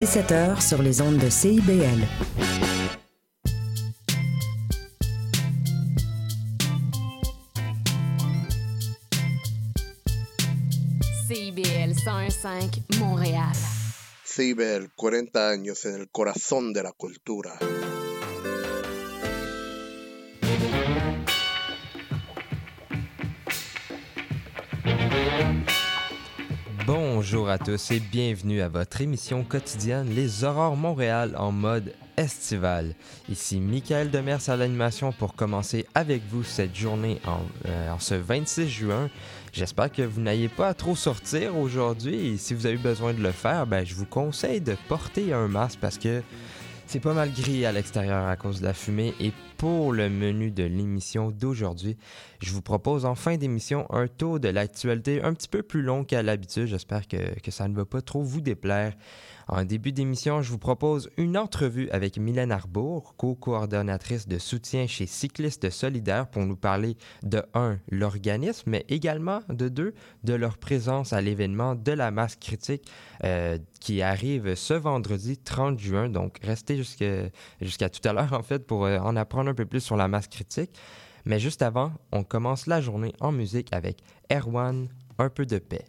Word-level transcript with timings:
17h 0.00 0.60
sur 0.60 0.80
les 0.80 1.00
ondes 1.00 1.18
de 1.18 1.28
CIBL. 1.28 2.06
CIBL 11.26 11.94
105 11.94 12.82
Montréal. 13.00 13.52
CIBL, 14.22 14.92
40 14.94 15.50
años 15.50 15.84
en 15.84 15.96
el 15.96 16.08
corazón 16.08 16.72
de 16.72 16.84
la 16.84 16.92
cultura. 16.92 17.58
Bonjour 27.20 27.48
à 27.48 27.58
tous 27.58 27.90
et 27.90 27.98
bienvenue 27.98 28.60
à 28.60 28.68
votre 28.68 29.00
émission 29.00 29.42
quotidienne 29.42 30.08
Les 30.14 30.44
Aurores 30.44 30.76
Montréal 30.76 31.34
en 31.36 31.50
mode 31.50 31.92
estival. 32.16 32.94
Ici 33.28 33.58
Michael 33.58 34.12
Demers 34.12 34.48
à 34.48 34.56
l'animation 34.56 35.10
pour 35.10 35.34
commencer 35.34 35.84
avec 35.96 36.22
vous 36.30 36.44
cette 36.44 36.76
journée 36.76 37.20
en, 37.26 37.40
euh, 37.66 37.92
ce 37.98 38.14
26 38.14 38.68
juin. 38.68 39.10
J'espère 39.52 39.90
que 39.90 40.02
vous 40.02 40.20
n'ayez 40.20 40.48
pas 40.48 40.74
trop 40.74 40.94
sortir 40.94 41.56
aujourd'hui 41.56 42.34
et 42.34 42.36
si 42.36 42.54
vous 42.54 42.66
avez 42.66 42.76
besoin 42.76 43.12
de 43.12 43.20
le 43.20 43.32
faire, 43.32 43.66
ben, 43.66 43.84
je 43.84 43.96
vous 43.96 44.06
conseille 44.06 44.60
de 44.60 44.76
porter 44.86 45.32
un 45.32 45.48
masque 45.48 45.80
parce 45.80 45.98
que 45.98 46.22
c'est 46.86 47.00
pas 47.00 47.14
mal 47.14 47.32
gris 47.32 47.66
à 47.66 47.72
l'extérieur 47.72 48.28
à 48.28 48.36
cause 48.36 48.60
de 48.60 48.64
la 48.64 48.74
fumée 48.74 49.12
et 49.18 49.32
pour 49.56 49.92
le 49.92 50.08
menu 50.08 50.52
de 50.52 50.62
l'émission 50.62 51.32
d'aujourd'hui, 51.32 51.98
je 52.40 52.52
vous 52.52 52.62
propose 52.62 53.04
en 53.04 53.14
fin 53.16 53.36
d'émission 53.36 53.86
un 53.92 54.06
tour 54.06 54.38
de 54.38 54.48
l'actualité 54.48 55.22
un 55.22 55.34
petit 55.34 55.48
peu 55.48 55.62
plus 55.62 55.82
long 55.82 56.04
qu'à 56.04 56.22
l'habitude. 56.22 56.66
J'espère 56.66 57.08
que, 57.08 57.16
ça 57.50 57.66
ne 57.66 57.74
va 57.74 57.84
pas 57.84 58.00
trop 58.00 58.22
vous 58.22 58.40
déplaire. 58.40 58.94
En 59.48 59.64
début 59.64 59.92
d'émission, 59.92 60.42
je 60.42 60.50
vous 60.50 60.58
propose 60.58 61.10
une 61.16 61.36
entrevue 61.36 61.88
avec 61.90 62.18
Mylène 62.18 62.52
Arbour, 62.52 63.14
co-coordonnatrice 63.16 64.28
de 64.28 64.38
soutien 64.38 64.86
chez 64.86 65.06
Cyclistes 65.06 65.70
Solidaires, 65.70 66.28
pour 66.28 66.44
nous 66.44 66.56
parler 66.56 66.96
de 67.22 67.42
1. 67.54 67.78
l'organisme, 67.90 68.70
mais 68.70 68.84
également 68.88 69.40
de 69.48 69.68
2. 69.68 69.94
de 70.24 70.34
leur 70.34 70.58
présence 70.58 71.14
à 71.14 71.22
l'événement 71.22 71.74
de 71.74 71.92
la 71.92 72.10
masse 72.10 72.36
critique 72.36 72.86
euh, 73.24 73.58
qui 73.80 74.02
arrive 74.02 74.54
ce 74.54 74.74
vendredi 74.74 75.38
30 75.38 75.78
juin. 75.78 76.08
Donc, 76.10 76.38
restez 76.42 76.76
jusqu'à 76.76 77.88
tout 77.88 78.06
à 78.06 78.12
l'heure, 78.12 78.34
en 78.34 78.42
fait, 78.42 78.66
pour 78.66 78.84
euh, 78.84 78.98
en 78.98 79.16
apprendre 79.16 79.50
un 79.50 79.54
peu 79.54 79.66
plus 79.66 79.80
sur 79.80 79.96
la 79.96 80.08
masse 80.08 80.28
critique. 80.28 80.78
Mais 81.24 81.38
juste 81.38 81.62
avant, 81.62 81.92
on 82.12 82.24
commence 82.24 82.66
la 82.66 82.80
journée 82.80 83.14
en 83.20 83.32
musique 83.32 83.72
avec 83.72 83.98
Erwan, 84.30 84.88
un 85.18 85.28
peu 85.28 85.46
de 85.46 85.58
paix. 85.58 85.84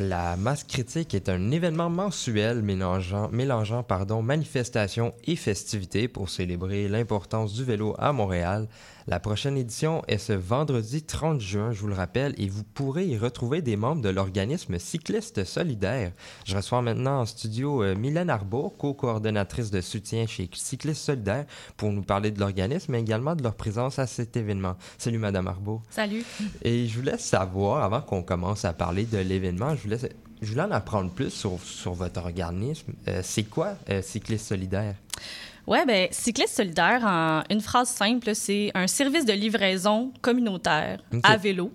La 0.00 0.34
masse 0.38 0.64
critique 0.64 1.12
est 1.12 1.28
un 1.28 1.50
événement 1.50 1.90
mensuel 1.90 2.62
mélangeant, 2.62 3.28
mélangeant 3.32 3.82
pardon, 3.82 4.22
manifestations 4.22 5.12
et 5.24 5.36
festivités 5.36 6.08
pour 6.08 6.30
célébrer 6.30 6.88
l'importance 6.88 7.52
du 7.52 7.64
vélo 7.64 7.94
à 7.98 8.14
Montréal. 8.14 8.66
La 9.06 9.18
prochaine 9.18 9.56
édition 9.56 10.02
est 10.08 10.18
ce 10.18 10.32
vendredi 10.32 11.02
30 11.02 11.40
juin, 11.40 11.72
je 11.72 11.80
vous 11.80 11.88
le 11.88 11.94
rappelle, 11.94 12.34
et 12.38 12.48
vous 12.48 12.62
pourrez 12.62 13.06
y 13.06 13.18
retrouver 13.18 13.60
des 13.60 13.76
membres 13.76 14.02
de 14.02 14.08
l'organisme 14.08 14.78
Cycliste 14.78 15.44
Solidaire. 15.44 16.12
Je 16.46 16.56
reçois 16.56 16.80
maintenant 16.80 17.20
en 17.20 17.26
studio 17.26 17.82
euh, 17.82 17.96
Mylène 17.96 18.30
Arbour, 18.30 18.76
co-coordonnatrice 18.78 19.70
de 19.70 19.80
soutien 19.80 20.26
chez 20.26 20.48
Cycliste 20.54 21.02
Solidaire, 21.02 21.44
pour 21.76 21.90
nous 21.92 22.02
parler 22.02 22.30
de 22.30 22.40
l'organisme, 22.40 22.92
mais 22.92 23.00
également 23.00 23.34
de 23.34 23.42
leur 23.42 23.54
présence 23.54 23.98
à 23.98 24.06
cet 24.06 24.36
événement. 24.36 24.76
Salut 24.96 25.18
Madame 25.18 25.48
Arbour. 25.48 25.82
Salut. 25.90 26.24
Et 26.62 26.86
je 26.86 26.96
voulais 26.96 27.18
savoir, 27.18 27.82
avant 27.82 28.02
qu'on 28.02 28.22
commence 28.22 28.64
à 28.64 28.72
parler 28.72 29.04
de 29.06 29.18
l'événement, 29.18 29.74
je 29.74 29.89
voulais, 29.96 30.12
je 30.42 30.48
voulais 30.50 30.62
en 30.62 30.70
apprendre 30.70 31.10
plus 31.10 31.30
sur, 31.30 31.58
sur 31.62 31.92
votre 31.92 32.20
organisme. 32.20 32.92
Euh, 33.08 33.20
c'est 33.22 33.44
quoi 33.44 33.74
euh, 33.88 34.02
Cycliste 34.02 34.46
Solidaire? 34.48 34.94
Ouais, 35.66 35.84
ben 35.86 36.08
Cycliste 36.10 36.56
solidaire, 36.56 37.04
en 37.04 37.42
une 37.50 37.60
phrase 37.60 37.88
simple, 37.88 38.34
c'est 38.34 38.70
un 38.74 38.86
service 38.86 39.24
de 39.24 39.32
livraison 39.34 40.12
communautaire 40.22 40.98
à 41.22 41.36
vélo. 41.36 41.70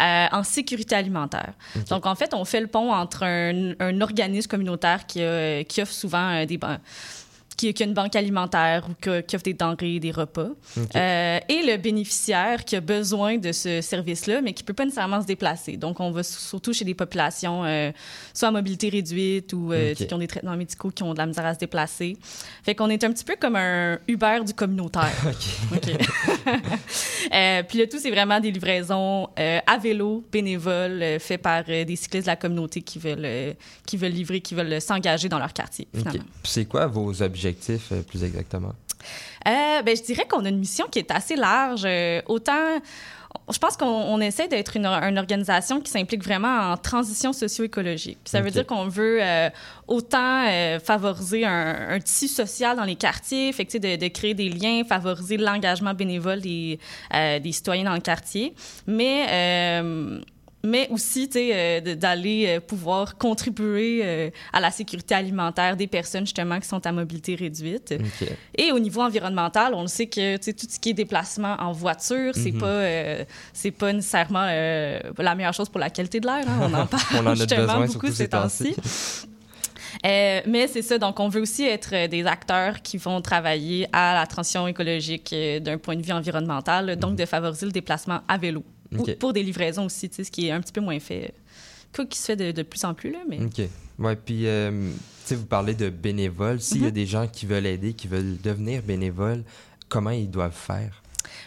euh, 0.00 0.26
en 0.32 0.42
sécurité 0.42 0.96
alimentaire. 0.96 1.52
Donc, 1.88 2.04
en 2.04 2.16
fait, 2.16 2.34
on 2.34 2.44
fait 2.44 2.60
le 2.60 2.66
pont 2.66 2.92
entre 2.92 3.22
un, 3.22 3.72
un 3.78 4.00
organisme 4.00 4.48
communautaire 4.48 5.06
qui, 5.06 5.20
offre 5.80 5.92
souvent 5.92 6.28
euh, 6.42 6.44
des 6.44 6.58
ban- 6.58 6.78
qui, 7.60 7.74
qui 7.74 7.82
a 7.82 7.86
une 7.86 7.92
banque 7.92 8.16
alimentaire 8.16 8.86
ou 8.88 8.94
que- 8.98 9.20
qui 9.20 9.36
offre 9.36 9.42
des 9.44 9.52
denrées, 9.52 10.00
des 10.00 10.12
repas, 10.12 10.48
euh, 10.96 11.38
et 11.46 11.62
le 11.66 11.76
bénéficiaire 11.76 12.64
qui 12.64 12.74
a 12.74 12.80
besoin 12.80 13.36
de 13.36 13.52
ce 13.52 13.82
service-là, 13.82 14.40
mais 14.40 14.54
qui 14.54 14.62
peut 14.62 14.72
pas 14.72 14.84
nécessairement 14.86 15.20
se 15.20 15.26
déplacer. 15.26 15.76
Donc, 15.76 16.00
on 16.00 16.10
va 16.10 16.22
surtout 16.22 16.72
chez 16.72 16.86
des 16.86 16.94
populations 16.94 17.62
euh, 17.66 17.92
soit 18.32 18.48
à 18.48 18.50
mobilité 18.50 18.88
réduite 18.88 19.52
ou 19.52 19.72
euh, 19.72 19.92
qui 19.94 20.14
ont 20.14 20.18
des 20.18 20.26
traitements 20.26 20.56
médicaux, 20.56 20.90
qui 20.90 21.02
ont 21.02 21.12
de 21.12 21.18
la 21.18 21.26
misère 21.26 21.44
à 21.44 21.52
se 21.52 21.58
déplacer. 21.58 22.16
Fait 22.62 22.74
qu'on 22.74 22.88
est 22.88 23.04
un 23.04 23.12
petit 23.12 23.24
peu 23.24 23.36
comme 23.38 23.56
un 23.56 23.98
Uber 24.08 24.38
du 24.46 24.54
communautaire. 24.54 25.12
OK. 25.74 25.90
Puis 27.68 27.78
le 27.78 27.86
tout, 27.88 27.98
c'est 28.00 28.10
vraiment 28.10 28.40
des 28.40 28.50
livraisons 28.50 29.28
à 29.36 29.76
vélo, 29.78 30.24
bénévoles, 30.32 31.02
euh, 31.02 31.18
fait 31.18 31.36
par 31.38 31.64
des 31.64 31.96
cyclistes 31.96 32.24
de 32.26 32.30
la 32.30 32.36
communauté 32.36 32.80
qui 32.80 32.98
veulent, 32.98 33.54
qui 33.86 33.96
veulent 33.98 34.12
livrer, 34.12 34.40
qui 34.40 34.54
veulent 34.54 34.80
s'engager 34.80 35.28
dans 35.28 35.38
leur 35.38 35.52
quartier, 35.52 35.86
finalement. 35.94 36.24
Puis 36.42 36.52
C'est 36.52 36.64
quoi 36.64 36.86
vos 36.86 37.20
objectifs 37.22 37.49
euh, 37.92 38.02
plus 38.02 38.24
exactement? 38.24 38.72
Euh, 39.48 39.82
ben, 39.82 39.96
je 39.96 40.02
dirais 40.02 40.26
qu'on 40.28 40.44
a 40.44 40.48
une 40.48 40.58
mission 40.58 40.86
qui 40.90 40.98
est 40.98 41.10
assez 41.10 41.36
large. 41.36 41.82
Euh, 41.86 42.20
autant, 42.26 42.78
je 43.50 43.58
pense 43.58 43.76
qu'on 43.76 43.86
on 43.86 44.20
essaie 44.20 44.48
d'être 44.48 44.76
une, 44.76 44.86
une 44.86 45.18
organisation 45.18 45.80
qui 45.80 45.90
s'implique 45.90 46.22
vraiment 46.22 46.72
en 46.72 46.76
transition 46.76 47.32
socio-écologique. 47.32 48.18
Ça 48.24 48.42
veut 48.42 48.50
dire 48.50 48.66
qu'on 48.66 48.88
veut 48.88 49.18
euh, 49.22 49.48
autant 49.88 50.44
favoriser 50.84 51.46
un, 51.46 51.90
un 51.90 52.00
tissu 52.00 52.28
social 52.28 52.76
dans 52.76 52.84
les 52.84 52.96
quartiers, 52.96 53.52
fait 53.52 53.64
que, 53.64 53.78
de, 53.78 53.96
de 53.96 54.08
créer 54.08 54.34
des 54.34 54.50
liens, 54.50 54.82
favoriser 54.84 55.36
l'engagement 55.36 55.94
bénévole 55.94 56.40
des, 56.40 56.78
des 57.12 57.52
citoyens 57.52 57.84
dans 57.84 57.94
le 57.94 58.00
quartier, 58.00 58.54
mais 58.86 59.80
mais 60.62 60.88
aussi 60.90 61.28
euh, 61.36 61.80
d'aller 61.94 62.46
euh, 62.48 62.60
pouvoir 62.60 63.16
contribuer 63.16 64.00
euh, 64.04 64.30
à 64.52 64.60
la 64.60 64.70
sécurité 64.70 65.14
alimentaire 65.14 65.76
des 65.76 65.86
personnes 65.86 66.26
justement 66.26 66.58
qui 66.60 66.68
sont 66.68 66.84
à 66.86 66.92
mobilité 66.92 67.34
réduite. 67.34 67.94
Et 68.56 68.72
au 68.72 68.78
niveau 68.78 69.00
environnemental, 69.02 69.72
on 69.74 69.82
le 69.82 69.88
sait 69.88 70.06
que 70.06 70.36
tout 70.36 70.66
ce 70.68 70.78
qui 70.78 70.90
est 70.90 70.94
déplacement 70.94 71.56
en 71.58 71.72
voiture, 71.72 72.32
c'est 72.34 72.52
Mhm. 72.52 72.60
pas 72.60 73.24
c'est 73.52 73.70
pas 73.70 73.92
nécessairement 73.92 74.44
la 74.46 75.34
meilleure 75.34 75.54
chose 75.54 75.68
pour 75.68 75.80
la 75.80 75.90
qualité 75.90 76.20
de 76.20 76.26
l'air. 76.26 76.44
hein. 76.46 76.58
On 76.62 76.74
en 76.74 76.86
parle 76.86 77.02
On 77.14 77.18
en 77.18 77.26
a 77.28 77.34
justement 77.34 77.60
besoin 77.66 77.86
beaucoup 77.86 78.10
ces 78.12 78.28
temps-ci. 78.28 78.74
Euh, 80.06 80.40
mais 80.46 80.68
c'est 80.68 80.82
ça, 80.82 80.98
donc 80.98 81.18
on 81.18 81.28
veut 81.28 81.40
aussi 81.40 81.64
être 81.64 82.06
des 82.08 82.24
acteurs 82.26 82.80
qui 82.80 82.96
vont 82.96 83.20
travailler 83.20 83.86
à 83.92 84.14
la 84.14 84.26
transition 84.26 84.66
écologique 84.68 85.34
d'un 85.62 85.78
point 85.78 85.96
de 85.96 86.02
vue 86.02 86.12
environnemental, 86.12 86.96
donc 86.96 87.16
de 87.16 87.24
favoriser 87.26 87.66
le 87.66 87.72
déplacement 87.72 88.20
à 88.28 88.38
vélo. 88.38 88.62
Ou 88.98 89.04
pour 89.18 89.32
des 89.32 89.42
livraisons 89.42 89.84
aussi, 89.86 90.08
tu 90.08 90.16
sais, 90.16 90.24
ce 90.24 90.30
qui 90.30 90.46
est 90.48 90.50
un 90.50 90.60
petit 90.60 90.72
peu 90.72 90.80
moins 90.80 90.98
fait. 91.00 91.32
Quoi 91.94 92.06
qui 92.06 92.18
se 92.18 92.24
fait 92.26 92.36
de, 92.36 92.50
de 92.52 92.62
plus 92.62 92.84
en 92.84 92.94
plus, 92.94 93.10
là, 93.10 93.18
mais... 93.28 93.40
OK. 93.42 93.62
Ouais, 93.98 94.16
puis, 94.16 94.46
euh, 94.46 94.70
tu 94.92 94.96
sais, 95.26 95.34
vous 95.34 95.46
parlez 95.46 95.74
de 95.74 95.90
bénévoles. 95.90 96.60
S'il 96.60 96.78
y 96.82 96.84
a 96.84 96.88
Mhm. 96.88 96.92
des 96.92 97.06
gens 97.06 97.26
qui 97.26 97.46
veulent 97.46 97.66
aider, 97.66 97.92
qui 97.92 98.08
veulent 98.08 98.36
devenir 98.42 98.82
bénévoles, 98.82 99.42
comment 99.88 100.10
ils 100.10 100.30
doivent 100.30 100.54
faire? 100.56 101.02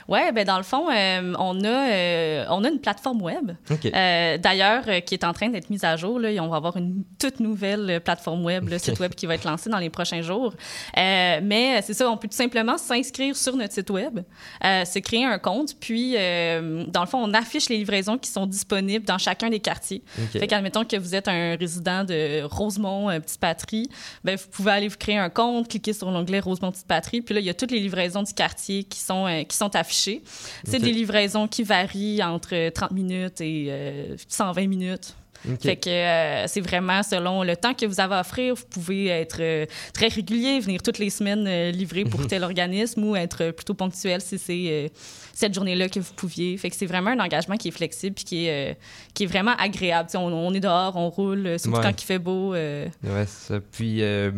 Ouais, 0.08 0.32
ben 0.32 0.46
dans 0.46 0.58
le 0.58 0.64
fond, 0.64 0.90
euh, 0.90 1.34
on, 1.40 1.64
a, 1.64 1.68
euh, 1.68 2.46
on 2.50 2.64
a 2.64 2.70
une 2.70 2.80
plateforme 2.80 3.22
web 3.22 3.52
OK. 3.70 3.86
Euh, 3.86 4.38
D'ailleurs, 4.38 4.84
qui 5.06 5.14
est 5.14 5.24
en 5.24 5.34
train 5.34 5.50
d'être 5.50 5.70
mise 5.70 5.84
à 5.84 5.96
jour. 5.96 6.20
Là, 6.20 6.32
Et 6.32 6.40
on 6.40 6.48
va 6.48 6.58
avoir 6.58 6.78
une 6.78 7.04
toute 7.20 7.40
nouvelle 7.40 8.02
plateforme 8.04 8.44
web, 8.44 8.68
le 8.70 8.78
site 8.78 9.00
web 9.00 9.14
qui 9.14 9.26
va 9.26 9.36
être 9.36 9.46
lancé 9.46 9.70
dans 9.70 9.78
les 9.78 9.90
prochains 9.90 10.22
jours. 10.22 10.54
Mais 10.96 11.82
c'est 11.84 11.94
ça, 11.94 12.10
on 12.10 12.18
peut 12.18 12.28
tout 12.28 12.36
simplement 12.36 12.78
s'inscrire 12.78 13.36
sur 13.36 13.56
notre 13.56 13.74
site 13.74 13.90
web, 13.90 14.20
se 14.62 15.00
créer 15.00 15.26
un 15.26 15.40
compte, 15.40 15.76
puis 15.80 16.14
dans 16.14 17.02
le 17.02 17.08
fond, 17.08 17.24
on 17.24 17.34
affiche 17.34 17.70
les 17.70 17.78
livraisons 17.78 18.18
qui 18.18 18.30
sont 18.30 18.46
disponibles 18.46 19.06
dans 19.06 19.18
chacun 19.18 19.50
des 19.50 19.60
quartiers. 19.60 20.04
OK. 20.18 20.40
Fait 20.40 20.48
qu'admettons 20.48 20.84
que 20.84 20.98
vous 20.98 21.16
êtes 21.16 21.28
un 21.28 21.56
résident 21.56 22.04
de 22.04 22.44
Rosemont, 22.44 23.08
Petite 23.20 23.40
Patrie, 23.40 23.90
ben, 24.24 24.36
vous 24.36 24.48
pouvez 24.50 24.72
aller 24.72 24.88
vous 24.88 24.98
créer 24.98 25.18
un 25.18 25.30
compte, 25.30 25.68
cliquer 25.68 25.94
sur 25.94 26.10
l'onglet 26.12 26.40
Rosemont 26.40 26.72
Petite 26.72 26.88
Patrie, 26.88 27.22
puis 27.22 27.34
là, 27.34 27.40
il 27.42 27.46
y 27.46 27.50
a 27.50 27.54
toutes 27.54 27.72
les 27.72 27.80
livraisons 27.80 28.24
du 28.24 28.34
quartier 28.34 28.84
qui 28.84 29.00
sont, 29.00 29.46
qui 29.48 29.56
sont 29.56 29.63
affichées. 29.70 30.22
C'est 30.64 30.80
des 30.80 30.92
livraisons 30.92 31.48
qui 31.48 31.64
varient 31.64 32.22
entre 32.24 32.70
30 32.70 32.92
minutes 32.92 33.42
et 33.42 33.68
euh, 33.70 34.16
120 34.28 34.68
minutes. 34.68 35.16
OK. 35.46 35.62
Fait 35.62 35.76
que 35.76 35.90
euh, 35.90 36.48
c'est 36.48 36.62
vraiment 36.62 37.04
selon 37.04 37.44
le 37.44 37.58
temps 37.58 37.74
que 37.74 37.86
vous 37.86 38.00
avez 38.00 38.16
à 38.16 38.22
offrir. 38.22 38.56
Vous 38.56 38.64
pouvez 38.70 39.08
être 39.08 39.42
euh, 39.42 39.66
très 39.94 40.08
régulier, 40.08 40.62
venir 40.62 40.82
toutes 40.82 41.00
les 41.00 41.10
semaines 41.10 41.46
euh, 41.50 41.70
livrer 41.70 42.06
pour 42.06 42.26
tel 42.28 42.46
organisme 42.46 43.04
ou 43.04 43.14
être 43.18 43.44
euh, 43.44 43.52
plutôt 43.52 43.74
ponctuel 43.74 44.22
si 44.22 44.40
c'est 44.40 44.64
euh, 44.70 44.88
cette 45.34 45.54
journée-là 45.54 45.90
que 45.90 46.00
vous 46.00 46.14
pouviez. 46.14 46.56
Fait 46.58 46.70
que 46.70 46.78
c'est 46.78 46.86
vraiment 46.86 47.10
un 47.10 47.20
engagement 47.20 47.58
qui 47.58 47.68
est 47.68 47.72
flexible 47.72 48.16
puis 48.16 48.24
qui 48.24 48.46
est, 48.46 48.72
euh, 48.72 48.74
qui 49.14 49.24
est 49.24 49.28
vraiment 49.28 49.52
agréable. 49.60 50.08
On, 50.16 50.32
on 50.32 50.54
est 50.54 50.62
dehors, 50.62 50.96
on 50.96 51.10
roule, 51.10 51.46
euh, 51.46 51.58
surtout 51.58 51.76
Ouais. 51.78 51.84
quand 51.84 52.02
il 52.02 52.06
fait 52.06 52.20
beau. 52.20 52.54
euh, 52.54 52.88
Ouais, 53.04 53.26
ça. 53.28 53.56
Puis, 53.74 54.02
euh, 54.02 54.32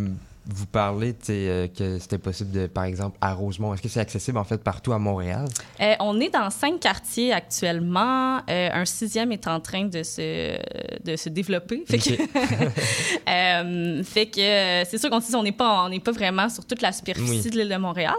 vous 0.47 0.65
parlez 0.67 1.15
euh, 1.29 1.67
que 1.67 1.97
c'était 1.99 2.17
possible, 2.17 2.51
de, 2.51 2.67
par 2.67 2.83
exemple, 2.83 3.17
à 3.21 3.33
Rosemont. 3.33 3.73
Est-ce 3.73 3.81
que 3.81 3.89
c'est 3.89 3.99
accessible, 3.99 4.37
en 4.37 4.43
fait, 4.43 4.63
partout 4.63 4.93
à 4.93 4.99
Montréal? 4.99 5.45
Euh, 5.81 5.95
on 5.99 6.19
est 6.19 6.29
dans 6.29 6.49
cinq 6.49 6.79
quartiers 6.79 7.33
actuellement. 7.33 8.37
Euh, 8.49 8.69
un 8.71 8.85
sixième 8.85 9.31
est 9.31 9.47
en 9.47 9.59
train 9.59 9.85
de 9.85 10.03
se, 10.03 10.55
de 11.03 11.15
se 11.15 11.29
développer. 11.29 11.83
Fait 11.87 11.97
que, 11.97 12.11
fait 14.03 14.27
que 14.27 14.83
c'est 14.89 14.97
sûr 14.97 15.09
qu'on 15.09 15.21
se 15.21 15.29
dit 15.29 15.35
on 15.35 15.43
n'est 15.43 15.51
pas 15.51 15.85
on 15.85 15.89
n'est 15.89 15.99
pas 15.99 16.11
vraiment 16.11 16.47
sur 16.49 16.65
toute 16.65 16.81
la 16.81 16.91
superficie 16.91 17.41
Oui. 17.45 17.49
de 17.49 17.57
l'île 17.57 17.69
de 17.69 17.77
Montréal, 17.77 18.13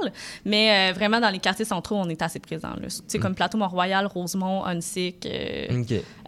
mais 0.45 0.93
vraiment 0.93 1.21
dans 1.21 1.31
les 1.31 1.39
quartiers 1.39 1.65
centraux 1.65 1.97
on 1.97 2.09
est 2.09 2.23
assez 2.23 2.41
présent. 2.41 2.73
Tu 2.81 2.89
sais, 3.07 3.19
comme 3.19 3.35
Plateau 3.35 3.59
Mont-Royal, 3.59 4.07
Rosemont, 4.07 4.65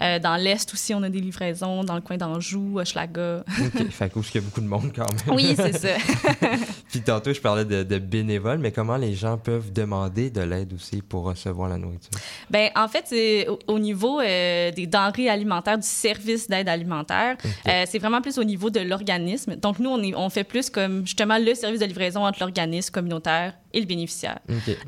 euh, 0.01 0.19
dans 0.21 0.37
l'est 0.37 0.73
aussi 0.73 0.95
on 0.95 1.03
a 1.03 1.09
des 1.09 1.21
livraisons 1.21 1.85
dans 1.85 1.95
le 1.95 2.01
coin 2.01 2.17
d'Anjou, 2.17 2.79
Hochelaga. 2.79 3.45
OK. 3.49 3.91
fait 3.91 4.11
qu'il 4.13 4.35
y 4.35 4.39
a 4.39 4.41
beaucoup 4.41 4.61
de 4.61 4.67
monde 4.67 4.93
quand 4.95 5.07
même? 5.11 5.35
oui 5.37 5.55
c'est 5.57 5.77
ça. 5.77 5.88
Puis 6.91 7.01
tantôt, 7.03 7.33
je 7.33 7.41
parlais 7.41 7.65
de, 7.65 7.83
de 7.83 7.99
bénévoles, 7.99 8.59
mais 8.59 8.73
comment 8.73 8.97
les 8.97 9.15
gens 9.15 9.37
peuvent 9.39 9.73
demander 9.73 10.31
de 10.31 10.41
l'aide 10.41 10.73
aussi 10.73 11.03
pour 11.03 11.25
recevoir 11.25 11.69
la 11.69 11.77
nourriture? 11.79 12.11
Ben, 12.51 12.71
en 12.77 12.89
fait, 12.89 13.05
c'est 13.07 13.47
au, 13.49 13.59
au 13.67 13.79
niveau 13.79 14.21
euh, 14.21 14.71
des 14.71 14.87
denrées 14.87 15.29
alimentaires, 15.29 15.79
du 15.79 15.87
service 15.87 16.49
d'aide 16.49 16.69
alimentaire, 16.69 17.37
euh, 17.67 17.85
c'est 17.87 17.99
vraiment 17.99 18.21
plus 18.23 18.39
au 18.39 18.45
niveau 18.45 18.71
de 18.71 18.81
l'organisme. 18.81 19.57
Donc, 19.57 19.79
nous, 19.79 19.91
on, 19.91 20.03
est- 20.03 20.15
on 20.15 20.31
fait 20.31 20.45
plus 20.45 20.71
comme 20.71 21.07
justement 21.07 21.39
le 21.39 21.55
service 21.55 21.81
de 21.81 21.87
livraison 21.87 22.25
entre 22.25 22.41
l'organisme 22.41 22.91
communautaire 22.93 23.55
et 23.75 23.81
le 23.81 23.87
bénéficiaire. 23.87 24.39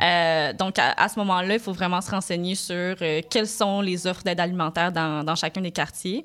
Euh, 0.01 0.53
donc, 0.55 0.79
à, 0.79 0.93
à 0.97 1.09
ce 1.09 1.19
moment-là, 1.19 1.55
il 1.55 1.61
faut 1.61 1.73
vraiment 1.73 2.01
se 2.01 2.11
renseigner 2.11 2.55
sur 2.55 2.75
euh, 3.03 3.21
quelles 3.29 3.47
sont 3.47 3.83
les 3.83 4.07
offres 4.07 4.23
d'aide 4.23 4.41
alimentaire 4.41 4.91
dans, 4.91 5.23
dans 5.23 5.35
chacun 5.37 5.61
des 5.61 5.71
quartiers. 5.71 6.25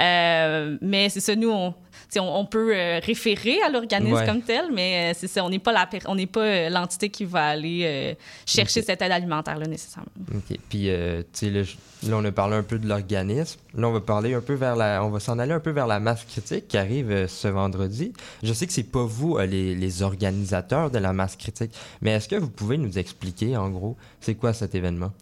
Euh, 0.00 0.76
mais 0.80 1.08
c'est 1.08 1.20
ça, 1.20 1.36
nous, 1.36 1.50
on, 1.50 1.74
on, 2.20 2.38
on 2.40 2.44
peut 2.46 2.74
euh, 2.74 3.00
référer 3.02 3.60
à 3.62 3.68
l'organisme 3.70 4.14
Ouais. 4.14 4.26
comme 4.26 4.42
tel, 4.42 4.66
mais 4.72 5.12
euh, 5.12 5.16
c'est 5.18 5.28
ça, 5.28 5.44
on 5.44 5.50
n'est 5.50 5.58
pas 5.58 5.72
la 5.72 5.88
on 6.06 6.14
n'est 6.14 6.26
pas 6.26 6.40
euh, 6.40 6.68
l'entité 6.68 7.08
qui 7.08 7.24
va 7.24 7.46
aller 7.48 8.16
chercher 8.46 8.82
cette 8.82 9.00
aide 9.02 9.12
alimentaire-là 9.12 9.66
nécessairement. 9.66 10.10
OK. 10.34 10.58
Puis, 10.68 10.88
tu 10.88 11.24
sais, 11.32 11.50
là, 11.50 11.62
là, 12.08 12.16
on 12.16 12.24
a 12.24 12.32
parlé 12.32 12.56
un 12.56 12.62
peu 12.62 12.78
de 12.78 12.86
l'organisme. 12.88 13.60
Là, 13.74 13.88
on 13.88 13.92
va 13.92 14.00
parler 14.00 14.34
un 14.34 14.40
peu 14.40 14.54
vers 14.54 14.76
la... 14.76 15.04
On 15.04 15.10
va 15.10 15.20
s'en 15.20 15.38
aller 15.38 15.52
un 15.52 15.60
peu 15.60 15.70
vers 15.70 15.86
la 15.86 16.00
masse 16.00 16.24
critique 16.24 16.68
qui 16.68 16.76
arrive 16.78 17.26
ce 17.26 17.48
vendredi. 17.48 18.12
Je 18.42 18.52
sais 18.52 18.66
que 18.66 18.72
c'est 18.72 18.82
pas 18.82 19.04
vous, 19.04 19.38
les, 19.38 19.74
les 19.74 20.02
organisateurs 20.02 20.90
de 20.90 20.98
la 20.98 21.12
masse 21.12 21.36
critique, 21.36 21.72
mais 22.00 22.12
est-ce 22.12 22.28
que 22.28 22.36
vous 22.36 22.50
pouvez 22.50 22.78
nous 22.78 22.98
expliquer, 22.98 23.56
en 23.56 23.70
gros, 23.70 23.96
c'est 24.20 24.34
quoi 24.34 24.52
cet 24.52 24.74
événement? 24.74 25.12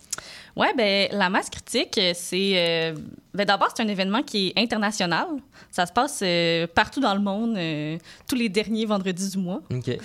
Oui, 0.57 0.66
ben 0.76 1.09
la 1.12 1.28
masse 1.30 1.49
critique, 1.50 1.97
euh, 1.99 2.12
c'est. 2.14 2.52
euh, 2.54 2.95
ben, 3.33 3.45
D'abord, 3.45 3.69
c'est 3.75 3.83
un 3.83 3.88
événement 3.88 4.23
qui 4.23 4.49
est 4.49 4.61
international. 4.61 5.26
Ça 5.71 5.87
se 5.87 5.92
passe 5.92 6.21
euh, 6.23 6.66
partout 6.75 7.00
dans 7.00 7.14
le 7.14 7.21
monde, 7.21 7.57
euh, 7.57 7.97
tous 8.28 8.35
les 8.35 8.49
derniers 8.49 8.85
vendredis 8.87 9.30
du 9.30 9.38
mois. 9.38 9.61
OK. 9.71 9.97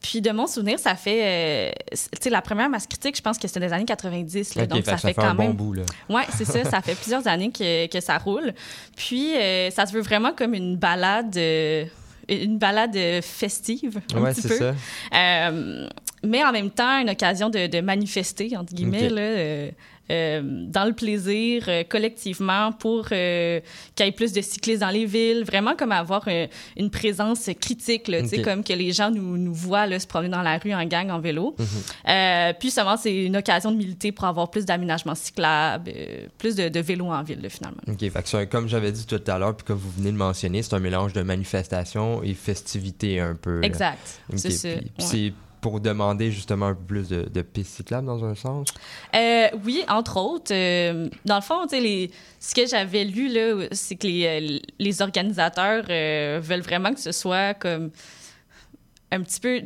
Puis 0.00 0.20
de 0.20 0.30
mon 0.30 0.46
souvenir, 0.46 0.78
ça 0.78 0.94
fait, 0.94 1.74
tu 1.90 1.96
sais, 2.20 2.30
la 2.30 2.40
première 2.42 2.68
masse 2.68 2.86
critique, 2.86 3.16
je 3.16 3.22
pense 3.22 3.38
que 3.38 3.46
c'était 3.48 3.60
des 3.60 3.72
années 3.72 3.84
90, 3.84 4.54
là, 4.54 4.62
Ok, 4.62 4.68
donc 4.68 4.84
fait 4.84 4.90
ça 4.92 4.98
fait 4.98 5.14
quand 5.14 5.22
un 5.24 5.34
bon 5.34 5.42
même 5.44 5.52
bout, 5.52 5.72
là. 5.74 5.82
Ouais, 6.08 6.24
c'est 6.36 6.44
ça. 6.44 6.64
Ça 6.64 6.80
fait 6.80 6.94
plusieurs 6.94 7.26
années 7.28 7.50
que, 7.50 7.86
que 7.88 8.00
ça 8.00 8.18
roule. 8.18 8.54
Puis, 8.96 9.32
ça 9.70 9.86
se 9.86 9.92
veut 9.92 10.00
vraiment 10.02 10.32
comme 10.32 10.54
une 10.54 10.76
balade, 10.76 11.36
une 12.28 12.58
balade 12.58 12.96
festive, 13.22 14.00
un 14.14 14.20
Ouais, 14.22 14.34
c'est 14.34 14.48
ça. 14.48 14.74
Euh, 15.14 15.88
mais 16.24 16.44
en 16.44 16.52
même 16.52 16.70
temps, 16.70 16.98
une 17.00 17.10
occasion 17.10 17.50
de, 17.50 17.66
de 17.66 17.80
manifester, 17.80 18.56
entre 18.56 18.74
guillemets, 18.74 19.08
là, 19.08 19.20
euh, 19.22 19.70
euh, 20.08 20.40
dans 20.44 20.84
le 20.84 20.92
plaisir, 20.92 21.64
euh, 21.66 21.82
collectivement, 21.82 22.70
pour 22.70 23.08
qu'il 23.08 23.16
y 23.16 24.02
ait 24.02 24.12
plus 24.14 24.32
de 24.32 24.40
cyclistes 24.40 24.80
dans 24.80 24.90
les 24.90 25.04
villes. 25.04 25.42
Vraiment 25.44 25.74
comme 25.74 25.90
avoir 25.90 26.28
une 26.76 26.90
présence 26.90 27.50
critique, 27.60 28.06
là, 28.06 28.22
tu 28.22 28.28
sais, 28.28 28.38
Ok. 28.38 28.44
comme 28.44 28.62
que 28.62 28.72
les 28.72 28.92
gens 28.92 29.10
nous, 29.10 29.36
nous 29.36 29.52
voient 29.52 29.86
là, 29.86 29.98
se 29.98 30.06
promener 30.06 30.28
dans 30.30 30.42
la 30.42 30.58
rue 30.58 30.72
en 30.72 30.84
gang, 30.84 31.10
en 31.10 31.18
vélo. 31.18 31.56
Mhm. 31.58 32.54
Puis 32.60 32.70
seulement, 32.70 32.96
c'est 32.96 33.24
une 33.24 33.36
occasion 33.36 33.72
de 33.72 33.76
militer 33.76 34.12
pour 34.12 34.26
avoir 34.26 34.48
plus 34.48 34.64
d'aménagement 34.64 35.16
cyclable, 35.16 35.90
euh, 35.94 36.26
plus 36.38 36.54
de, 36.54 36.68
de 36.68 36.80
vélos 36.80 37.06
en 37.10 37.24
ville, 37.24 37.40
là, 37.42 37.48
finalement. 37.48 37.82
OK, 37.88 37.98
fait 37.98 38.10
que 38.22 38.28
c'est 38.28 38.36
un- 38.38 38.46
comme 38.46 38.68
j'avais 38.68 38.92
dit 38.92 39.06
tout 39.06 39.20
à 39.26 39.38
l'heure, 39.38 39.56
puis 39.56 39.66
comme 39.66 39.78
vous 39.78 39.90
venez 39.90 40.12
de 40.12 40.16
mentionner, 40.16 40.62
c'est 40.62 40.74
un 40.74 40.78
mélange 40.80 41.14
de 41.14 41.22
manifestation 41.22 42.22
et 42.22 42.34
festivité 42.34 43.18
un 43.18 43.34
peu. 43.34 43.60
Exact. 43.64 44.20
OK, 44.32 44.38
C'est 44.38 45.32
pour 45.60 45.80
demander 45.80 46.30
justement 46.30 46.66
un 46.66 46.74
peu 46.74 46.84
plus 46.84 47.08
de, 47.08 47.22
de 47.28 47.42
pistes 47.42 47.82
dans 47.92 48.24
un 48.24 48.34
sens. 48.34 48.68
Euh, 49.14 49.48
oui, 49.64 49.82
entre 49.88 50.18
autres. 50.18 50.52
euh, 50.54 51.08
dans 51.24 51.36
le 51.36 51.40
fond, 51.42 51.66
les- 51.72 52.10
ce 52.38 52.54
que 52.54 52.66
j'avais 52.66 53.04
lu, 53.04 53.30
c'est 53.72 53.96
que 53.96 54.06
les, 54.06 54.26
euh, 54.26 54.58
les 54.78 55.02
organisateurs 55.02 55.84
euh, 55.90 56.40
veulent 56.42 56.60
vraiment 56.60 56.92
que 56.92 57.00
ce 57.00 57.12
soit 57.12 57.54
comme 57.54 57.90
un 59.10 59.22
petit 59.22 59.40
peu. 59.40 59.62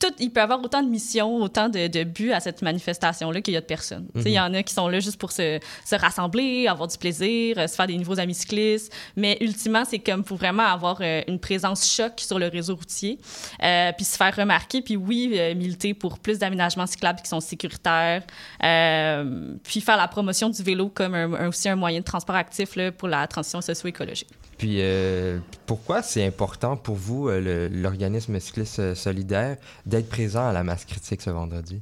Tout, 0.00 0.12
il 0.20 0.30
peut 0.30 0.38
y 0.38 0.42
avoir 0.44 0.62
autant 0.62 0.80
de 0.82 0.88
missions, 0.88 1.36
autant 1.36 1.68
de, 1.68 1.88
de 1.88 2.04
buts 2.04 2.30
à 2.30 2.38
cette 2.38 2.62
manifestation-là 2.62 3.40
qu'il 3.40 3.54
y 3.54 3.56
a 3.56 3.60
de 3.60 3.66
personnes. 3.66 4.06
Tu 4.14 4.22
sais, 4.22 4.30
Il 4.30 4.34
y 4.34 4.38
en 4.38 4.54
a 4.54 4.62
qui 4.62 4.72
sont 4.72 4.86
là 4.86 5.00
juste 5.00 5.18
pour 5.18 5.32
se, 5.32 5.58
se 5.84 5.96
rassembler, 5.96 6.68
avoir 6.68 6.86
du 6.88 6.96
plaisir, 6.96 7.58
euh, 7.58 7.66
se 7.66 7.74
faire 7.74 7.88
des 7.88 7.96
nouveaux 7.98 8.20
amis 8.20 8.34
cyclistes. 8.34 8.92
Mais 9.16 9.36
ultimement, 9.40 9.84
c'est 9.84 9.98
comme 9.98 10.22
pour 10.22 10.36
vraiment 10.36 10.62
avoir 10.62 10.98
euh, 11.00 11.22
une 11.26 11.40
présence 11.40 11.92
choc 11.92 12.12
sur 12.18 12.38
le 12.38 12.46
réseau 12.46 12.76
routier, 12.76 13.18
euh, 13.62 13.90
puis 13.96 14.04
se 14.04 14.16
faire 14.16 14.36
remarquer, 14.36 14.82
puis 14.82 14.94
oui, 14.96 15.32
euh, 15.34 15.54
militer 15.56 15.94
pour 15.94 16.20
plus 16.20 16.38
d'aménagements 16.38 16.86
cyclables 16.86 17.20
qui 17.20 17.28
sont 17.28 17.40
sécuritaires, 17.40 18.22
euh, 18.64 19.54
puis 19.64 19.80
faire 19.80 19.96
la 19.96 20.06
promotion 20.08 20.48
du 20.48 20.62
vélo 20.62 20.88
comme 20.88 21.14
un- 21.14 21.32
un- 21.34 21.48
aussi 21.48 21.68
un 21.68 21.76
moyen 21.76 21.98
de 22.00 22.04
transport 22.04 22.36
actif 22.36 22.76
là, 22.76 22.92
pour 22.92 23.08
la 23.08 23.26
transition 23.26 23.60
socio-écologique. 23.60 24.28
Puis 24.58 24.78
euh, 24.80 25.38
pourquoi 25.66 26.02
c'est 26.02 26.26
important 26.26 26.76
pour 26.76 26.96
vous, 26.96 27.28
euh, 27.28 27.68
l'organisme 27.72 28.38
cycliste 28.40 28.80
euh, 28.80 28.94
solidaire, 28.96 29.56
d'être 29.86 30.08
présent 30.08 30.48
à 30.48 30.52
la 30.52 30.64
masse 30.64 30.84
critique 30.84 31.22
ce 31.22 31.30
vendredi? 31.30 31.80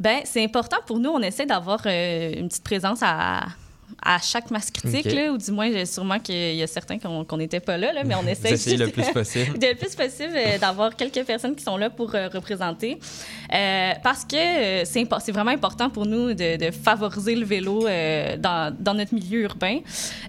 Ben, 0.00 0.20
c'est 0.24 0.44
important 0.44 0.76
pour 0.86 1.00
nous. 1.00 1.10
On 1.10 1.20
essaie 1.20 1.46
d'avoir 1.46 1.84
une 1.86 2.48
petite 2.48 2.62
présence 2.62 3.00
à, 3.02 3.48
à 4.02 4.18
chaque 4.20 4.50
masse 4.50 4.70
critique, 4.70 5.12
là, 5.12 5.32
ou 5.32 5.38
du 5.38 5.50
moins, 5.50 5.84
sûrement 5.84 6.18
qu'il 6.18 6.54
y 6.54 6.62
a 6.62 6.66
certains 6.66 6.98
qu'on 6.98 7.24
qu'on 7.24 7.36
n'était 7.36 7.60
pas 7.60 7.76
là, 7.76 7.92
là, 7.92 8.04
mais 8.04 8.14
on 8.14 8.26
essaie 8.26 8.52
essayez 8.52 8.76
le 8.76 8.88
plus 8.88 9.08
possible. 9.12 9.58
de 9.58 9.66
le 9.66 9.74
plus 9.74 9.94
possible 9.94 10.32
euh, 10.36 10.58
d'avoir 10.58 10.94
quelques 10.96 11.24
personnes 11.24 11.54
qui 11.56 11.64
sont 11.64 11.76
là 11.76 11.90
pour 11.90 12.14
euh, 12.14 12.28
représenter. 12.28 12.98
Euh, 13.52 13.92
parce 14.02 14.24
que 14.24 14.36
euh, 14.36 14.84
c'est 14.84 15.32
vraiment 15.32 15.50
important 15.50 15.90
pour 15.90 16.06
nous 16.06 16.34
de, 16.34 16.56
de 16.56 16.70
favoriser 16.70 17.34
le 17.34 17.44
vélo 17.44 17.86
dans, 18.38 18.74
dans 18.78 18.94
notre 18.94 19.14
milieu 19.14 19.42
urbain. 19.42 19.78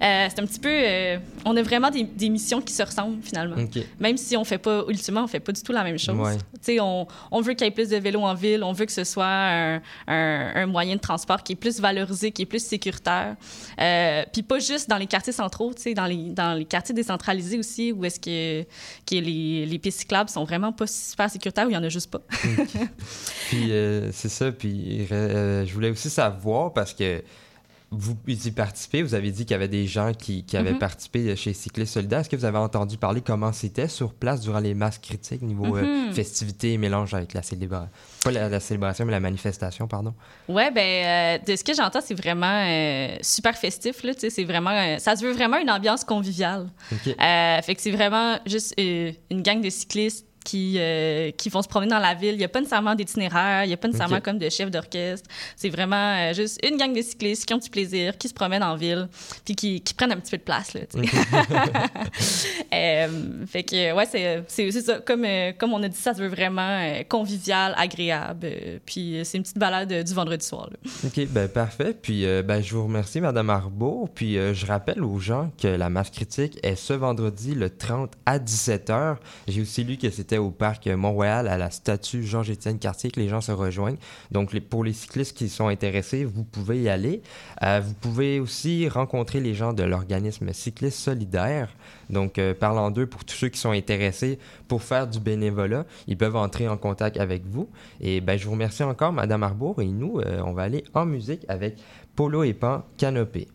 C'est 0.02 0.40
un 0.40 0.46
petit 0.46 0.60
peu... 0.60 1.20
on 1.46 1.56
a 1.56 1.62
vraiment 1.62 1.90
des, 1.90 2.04
des 2.04 2.30
missions 2.30 2.62
qui 2.62 2.74
se 2.74 2.84
ressemblent, 2.84 3.22
finalement. 3.24 3.58
OK. 3.62 3.82
Même 4.00 4.18
si 4.18 4.36
on 4.38 4.44
fait 4.44 4.58
pas, 4.58 4.84
ultimement, 4.88 5.24
on 5.24 5.28
fait 5.28 5.40
pas 5.40 5.52
du 5.52 5.62
tout 5.62 5.72
la 5.72 5.84
même 5.84 6.00
chose. 6.00 6.18
Ouais. 6.18 6.36
Tu 6.38 6.44
sais, 6.62 6.80
on, 6.80 7.08
on 7.32 7.42
veut 7.42 7.54
qu'il 7.54 7.66
y 7.66 7.68
ait 7.68 7.72
plus 7.72 7.90
de 7.90 7.98
vélos 7.98 8.22
en 8.22 8.34
ville, 8.34 8.64
on 8.64 8.72
veut 8.74 8.86
que 8.86 8.92
ce 8.92 9.04
soit 9.04 9.26
un, 9.26 9.76
un- 10.08 10.52
un 10.56 10.66
moyen 10.66 10.96
de 10.96 11.02
transport 11.02 11.44
qui 11.44 11.54
est 11.54 11.56
plus 11.56 11.80
valorisé, 11.80 12.32
qui 12.32 12.44
est 12.44 12.46
plus 12.46 12.64
sécuritaire. 12.64 13.36
Euh, 13.80 14.24
Puis 14.32 14.44
pas 14.44 14.60
juste 14.60 14.90
dans 14.90 14.98
les 14.98 15.08
quartiers 15.08 15.34
centraux, 15.34 15.74
tu 15.74 15.82
sais, 15.82 15.94
dans 15.94 16.06
les, 16.06 16.30
dans 16.32 16.58
les 16.58 16.66
quartiers 16.66 16.96
décentralisés 16.96 17.58
aussi, 17.58 17.92
où 17.92 18.06
est-ce 18.06 18.20
que, 18.20 18.64
que 18.64 19.16
les, 19.16 19.66
les 19.66 19.80
pistes 19.80 20.00
cyclables 20.00 20.30
sont 20.30 20.44
vraiment 20.44 20.72
pas 20.72 20.88
super 20.88 21.30
sécuritaires, 21.30 21.66
où 21.66 21.70
il 21.70 21.74
y 21.74 21.78
en 21.78 21.84
a 21.84 21.90
juste 21.90 22.12
pas. 22.12 22.22
Puis 23.50 23.72
euh, 23.72 24.12
c'est 24.12 24.30
ça. 24.30 24.52
Puis 24.52 25.08
euh, 25.12 25.66
je 25.66 25.74
voulais 25.74 25.90
aussi 25.90 26.10
savoir 26.10 26.74
parce 26.74 26.94
que 26.94 27.24
vous 27.92 28.16
y 28.28 28.52
participez, 28.52 29.02
vous 29.02 29.16
avez 29.16 29.32
dit 29.32 29.46
qu'il 29.46 29.52
y 29.52 29.56
avait 29.56 29.68
des 29.68 29.88
gens 29.88 30.14
qui, 30.14 30.44
qui 30.44 30.58
avaient 30.58 30.74
Mhm. 30.74 30.78
participé 30.80 31.36
chez 31.36 31.54
Cyclistes 31.54 31.94
Solidaires. 31.94 32.20
Est-ce 32.20 32.30
que 32.30 32.36
vous 32.36 32.46
avez 32.46 32.60
entendu 32.60 32.98
parler 32.98 33.22
comment 33.22 33.52
c'était 33.52 33.88
sur 33.88 34.14
place 34.14 34.42
durant 34.42 34.60
les 34.60 34.76
masses 34.76 35.00
critiques, 35.00 35.42
niveau 35.42 35.76
euh, 35.76 36.08
Mhm. 36.08 36.14
festivités 36.14 36.74
et 36.74 36.78
mélange 36.78 37.16
avec 37.16 37.34
la 37.34 37.42
célébration? 37.42 37.90
Pas 38.24 38.32
la, 38.32 38.48
la 38.48 38.60
célébration, 38.60 39.06
mais 39.06 39.12
la 39.12 39.20
manifestation, 39.20 39.88
pardon? 39.88 40.14
Ouais, 40.48 40.70
ben, 40.70 41.40
euh, 41.42 41.46
de 41.52 41.56
ce 41.56 41.64
que 41.64 41.74
j'entends, 41.74 42.02
c'est 42.06 42.14
vraiment 42.14 42.64
euh, 42.68 43.18
super 43.22 43.58
festif, 43.58 44.04
là, 44.04 44.12
c'est 44.18 44.44
vraiment... 44.44 45.00
ça 45.00 45.16
se 45.16 45.26
veut 45.26 45.32
vraiment 45.34 45.58
une 45.58 45.72
ambiance 45.72 46.04
conviviale. 46.04 46.70
Fait 46.90 47.76
que 47.76 47.82
c'est 47.82 47.92
vraiment 47.92 48.38
juste 48.46 48.76
une 48.78 49.42
gang 49.42 49.62
de 49.62 49.70
cyclistes 49.72 50.26
qui, 50.50 50.78
euh, 50.78 51.30
qui 51.30 51.50
vont 51.50 51.62
se 51.62 51.68
promener 51.68 51.92
dans 51.92 52.00
la 52.00 52.16
ville. 52.16 52.34
Il 52.34 52.40
n'y 52.40 52.44
a 52.44 52.48
pas 52.48 52.60
nécessairement 52.60 52.96
d'itinéraire, 52.96 53.66
il 53.66 53.68
n'y 53.68 53.74
a 53.74 53.78
pas 53.78 53.88
nécessairement 53.88 54.20
comme 54.20 54.40
de 54.40 54.50
chef 54.50 54.72
d'orchestre. 54.72 55.30
C'est 55.56 55.70
vraiment 55.70 56.16
euh, 56.16 56.34
juste 56.34 56.60
une 56.68 56.76
gang 56.76 56.92
de 56.92 57.04
cyclistes 57.04 57.46
qui 57.46 57.54
ont 57.54 57.60
du 57.60 57.70
plaisir, 57.70 58.18
qui 58.18 58.28
se 58.28 58.34
promènent 58.34 58.64
en 58.64 58.76
ville, 58.76 59.08
puis 59.46 59.56
qui, 59.56 59.82
qui 59.82 59.94
prennent 59.94 60.12
un 60.12 60.18
petit 60.18 60.32
peu 60.32 60.38
de 60.38 60.44
place. 60.44 60.74
Là. 60.74 60.82
Euh, 62.72 63.46
fait 63.48 63.64
que, 63.64 63.94
ouais, 63.94 64.06
c'est, 64.06 64.44
c'est, 64.48 64.72
c'est 64.72 64.82
ça. 64.82 65.00
Comme, 65.00 65.26
comme 65.58 65.74
on 65.74 65.82
a 65.82 65.88
dit, 65.88 65.98
ça 65.98 66.14
se 66.14 66.22
veut 66.22 66.28
vraiment 66.28 66.80
convivial, 67.10 67.74
agréable. 67.78 68.48
puis 68.86 69.20
c'est 69.24 69.38
une 69.38 69.44
petite 69.44 69.58
balade 69.58 70.04
du 70.04 70.14
vendredi 70.14 70.46
soir. 70.46 70.70
là. 70.70 70.78
OK, 71.06 71.28
ben 71.30 71.48
parfait. 71.48 71.96
Puis 72.00 72.26
ben, 72.44 72.62
je 72.62 72.76
vous 72.76 72.84
remercie, 72.84 73.22
Madame 73.22 73.50
Arbour. 73.50 74.10
Puis 74.14 74.36
je 74.36 74.66
rappelle 74.66 75.04
aux 75.04 75.20
gens 75.20 75.52
que 75.60 75.68
la 75.68 75.90
masse 75.90 76.12
critique 76.12 76.60
est 76.62 76.76
ce 76.76 76.94
vendredi, 76.94 77.56
le 77.56 77.70
30 77.70 78.12
à 78.26 78.38
17h. 78.38 79.18
J'ai 79.48 79.62
aussi 79.62 79.84
lu 79.84 79.98
que 79.98 80.10
c'était 80.10 80.39
au 80.40 80.52
parc 80.52 80.88
Mont-Royal, 80.88 81.48
à 81.48 81.58
la 81.58 81.70
statue 81.70 82.24
Georges-Étienne 82.24 82.80
Cartier, 82.80 83.12
que 83.12 83.20
les 83.20 83.30
gens 83.30 83.42
se 83.42 83.52
rejoignent. 83.52 83.98
Donc 84.32 84.58
pour 84.62 84.84
les 84.84 84.94
cyclistes 84.94 85.38
qui 85.38 85.50
sont 85.50 85.68
intéressés, 85.68 86.26
vous 86.26 86.44
pouvez 86.44 86.82
y 86.82 86.90
aller. 86.90 87.22
Euh, 87.64 87.82
vous 87.84 87.94
pouvez 87.94 88.40
aussi 88.40 88.88
rencontrer 88.88 89.40
les 89.40 89.54
gens 89.54 89.74
de 89.74 89.84
l'organisme 89.84 90.52
Cycliste 90.54 91.00
Solidaire. 91.00 91.70
Donc, 92.10 92.40
euh, 92.40 92.54
parlant 92.54 92.92
d'eux, 92.92 93.06
pour 93.06 93.24
tous 93.24 93.36
ceux 93.36 93.50
qui 93.50 93.60
sont 93.60 93.72
intéressés 93.72 94.40
pour 94.68 94.82
faire 94.82 95.08
du 95.08 95.20
bénévolat, 95.20 95.86
ils 96.08 96.18
peuvent 96.18 96.36
entrer 96.36 96.68
en 96.68 96.78
contact 96.78 97.18
avec 97.18 97.46
vous. 97.46 97.70
Et 98.02 98.22
ben, 98.22 98.38
je 98.38 98.46
vous 98.46 98.52
remercie 98.52 98.84
encore, 98.84 99.14
Madame 99.14 99.44
Arbour. 99.44 99.82
Et 99.82 99.88
nous, 99.88 100.20
euh, 100.20 100.42
on 100.46 100.54
va 100.54 100.64
aller 100.64 100.84
en 100.94 101.06
musique 101.06 101.46
avec 101.48 101.78
Polo 102.16 102.44
et 102.44 102.54
Pan 102.54 102.84
Canopé. 102.98 103.48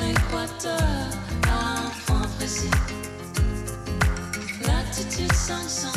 L'équateur 0.00 1.08
à 1.48 1.78
un 1.78 1.90
point 2.06 2.28
précis. 2.38 2.70
Latitude 4.66 5.32
500, 5.32 5.88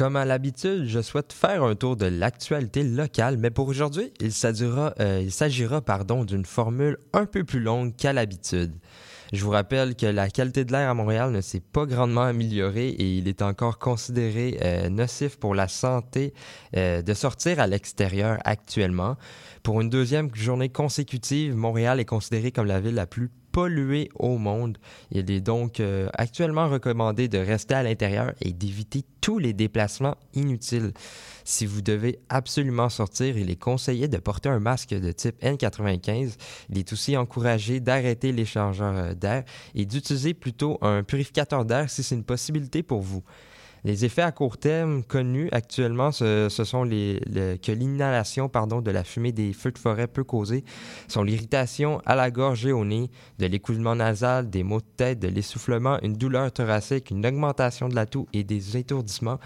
comme 0.00 0.16
à 0.16 0.24
l'habitude, 0.24 0.86
je 0.86 1.02
souhaite 1.02 1.30
faire 1.30 1.62
un 1.62 1.74
tour 1.74 1.94
de 1.94 2.06
l'actualité 2.06 2.82
locale, 2.82 3.36
mais 3.36 3.50
pour 3.50 3.68
aujourd'hui, 3.68 4.14
il 4.18 4.32
s'agira, 4.32 4.94
euh, 4.98 5.20
il 5.22 5.30
s'agira 5.30 5.82
pardon, 5.82 6.24
d'une 6.24 6.46
formule 6.46 6.96
un 7.12 7.26
peu 7.26 7.44
plus 7.44 7.60
longue 7.60 7.94
qu'à 7.94 8.14
l'habitude. 8.14 8.72
Je 9.34 9.44
vous 9.44 9.50
rappelle 9.50 9.94
que 9.94 10.06
la 10.06 10.30
qualité 10.30 10.64
de 10.64 10.72
l'air 10.72 10.88
à 10.88 10.94
Montréal 10.94 11.32
ne 11.32 11.42
s'est 11.42 11.60
pas 11.60 11.84
grandement 11.84 12.22
améliorée 12.22 12.88
et 12.88 13.18
il 13.18 13.28
est 13.28 13.42
encore 13.42 13.78
considéré 13.78 14.58
euh, 14.62 14.88
nocif 14.88 15.36
pour 15.36 15.54
la 15.54 15.68
santé 15.68 16.32
euh, 16.78 17.02
de 17.02 17.12
sortir 17.12 17.60
à 17.60 17.66
l'extérieur 17.66 18.38
actuellement. 18.46 19.18
Pour 19.62 19.82
une 19.82 19.90
deuxième 19.90 20.34
journée 20.34 20.70
consécutive, 20.70 21.54
Montréal 21.54 22.00
est 22.00 22.06
considéré 22.06 22.52
comme 22.52 22.66
la 22.66 22.80
ville 22.80 22.94
la 22.94 23.06
plus 23.06 23.30
polluée 23.52 24.10
au 24.14 24.38
monde. 24.38 24.78
Il 25.10 25.30
est 25.30 25.40
donc 25.40 25.80
euh, 25.80 26.08
actuellement 26.14 26.68
recommandé 26.68 27.28
de 27.28 27.38
rester 27.38 27.74
à 27.74 27.82
l'intérieur 27.82 28.32
et 28.40 28.52
d'éviter 28.52 29.04
tous 29.20 29.38
les 29.38 29.52
déplacements 29.52 30.16
inutiles. 30.34 30.92
Si 31.44 31.66
vous 31.66 31.82
devez 31.82 32.20
absolument 32.28 32.88
sortir, 32.88 33.36
il 33.36 33.50
est 33.50 33.60
conseillé 33.60 34.08
de 34.08 34.18
porter 34.18 34.48
un 34.48 34.60
masque 34.60 34.90
de 34.90 35.12
type 35.12 35.40
N95. 35.42 36.34
Il 36.70 36.78
est 36.78 36.92
aussi 36.92 37.16
encouragé 37.16 37.80
d'arrêter 37.80 38.32
l'échangeur 38.32 38.94
euh, 38.96 39.14
d'air 39.14 39.44
et 39.74 39.86
d'utiliser 39.86 40.34
plutôt 40.34 40.78
un 40.82 41.02
purificateur 41.02 41.64
d'air 41.64 41.90
si 41.90 42.02
c'est 42.02 42.14
une 42.14 42.24
possibilité 42.24 42.82
pour 42.82 43.00
vous. 43.00 43.22
Les 43.84 44.04
effets 44.04 44.22
à 44.22 44.30
court 44.30 44.58
terme 44.58 45.02
connus 45.02 45.48
actuellement, 45.52 46.12
ce, 46.12 46.48
sont 46.50 46.84
que 46.84 47.72
l'inhalation 47.72 48.46
de 48.46 48.90
la 48.90 49.04
fumée 49.04 49.32
des 49.32 49.52
feux 49.52 49.72
de 49.72 49.78
forêt 49.78 50.06
peut 50.06 50.24
causer, 50.24 50.64
sont 51.08 51.22
l'irritation 51.22 52.02
à 52.04 52.14
la 52.14 52.30
gorge 52.30 52.66
et 52.66 52.72
au 52.72 52.84
nez, 52.84 53.10
de 53.38 53.46
l'écoulement 53.46 53.94
nasal, 53.94 54.50
des 54.50 54.62
maux 54.62 54.80
de 54.80 54.86
tête, 54.96 55.18
de 55.18 55.28
l'essoufflement, 55.28 55.98
une 56.02 56.14
douleur 56.14 56.52
thoracique, 56.52 57.10
une 57.10 57.26
augmentation 57.26 57.88
de 57.88 57.94
la 57.94 58.06
toux 58.06 58.26
et 58.32 58.44
des 58.44 58.76
étourdissements. 58.76 59.38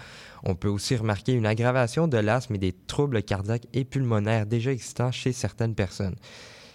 On 0.43 0.55
peut 0.55 0.67
aussi 0.67 0.95
remarquer 0.95 1.33
une 1.33 1.45
aggravation 1.45 2.07
de 2.07 2.17
l'asthme 2.17 2.55
et 2.55 2.59
des 2.59 2.73
troubles 2.73 3.23
cardiaques 3.23 3.67
et 3.73 3.85
pulmonaires 3.85 4.45
déjà 4.45 4.71
existants 4.71 5.11
chez 5.11 5.31
certaines 5.31 5.75
personnes. 5.75 6.15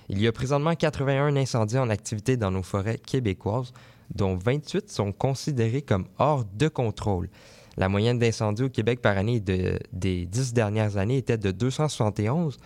Il 0.09 0.21
y 0.21 0.27
a 0.27 0.33
présentement 0.33 0.75
81 0.75 1.37
incendies 1.37 1.79
en 1.79 1.89
activité 1.89 2.37
dans 2.37 2.51
nos 2.51 2.65
forêts 2.65 2.99
québécoises, 2.99 3.73
dont 4.15 4.37
28 4.37 4.91
sont 4.91 5.13
considérés 5.13 5.83
comme 5.83 6.07
hors 6.19 6.45
de 6.45 6.69
contrôle. 6.69 7.29
La 7.77 7.89
moyenne 7.89 8.19
d'incendies 8.19 8.65
au 8.65 8.69
Québec 8.69 9.01
par 9.01 9.17
année 9.17 9.41
de- 9.41 9.79
des 9.93 10.27
dix 10.27 10.53
dernières 10.53 10.97
années 10.97 11.19
était 11.19 11.39
de 11.39 11.51
271. 11.51 12.59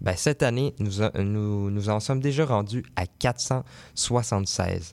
Ben, 0.00 0.14
cette 0.16 0.42
année, 0.42 0.74
nous, 0.78 0.90
nous, 1.22 1.70
nous 1.70 1.88
en 1.88 2.00
sommes 2.00 2.20
déjà 2.20 2.44
rendus 2.44 2.84
à 2.96 3.06
476. 3.06 4.92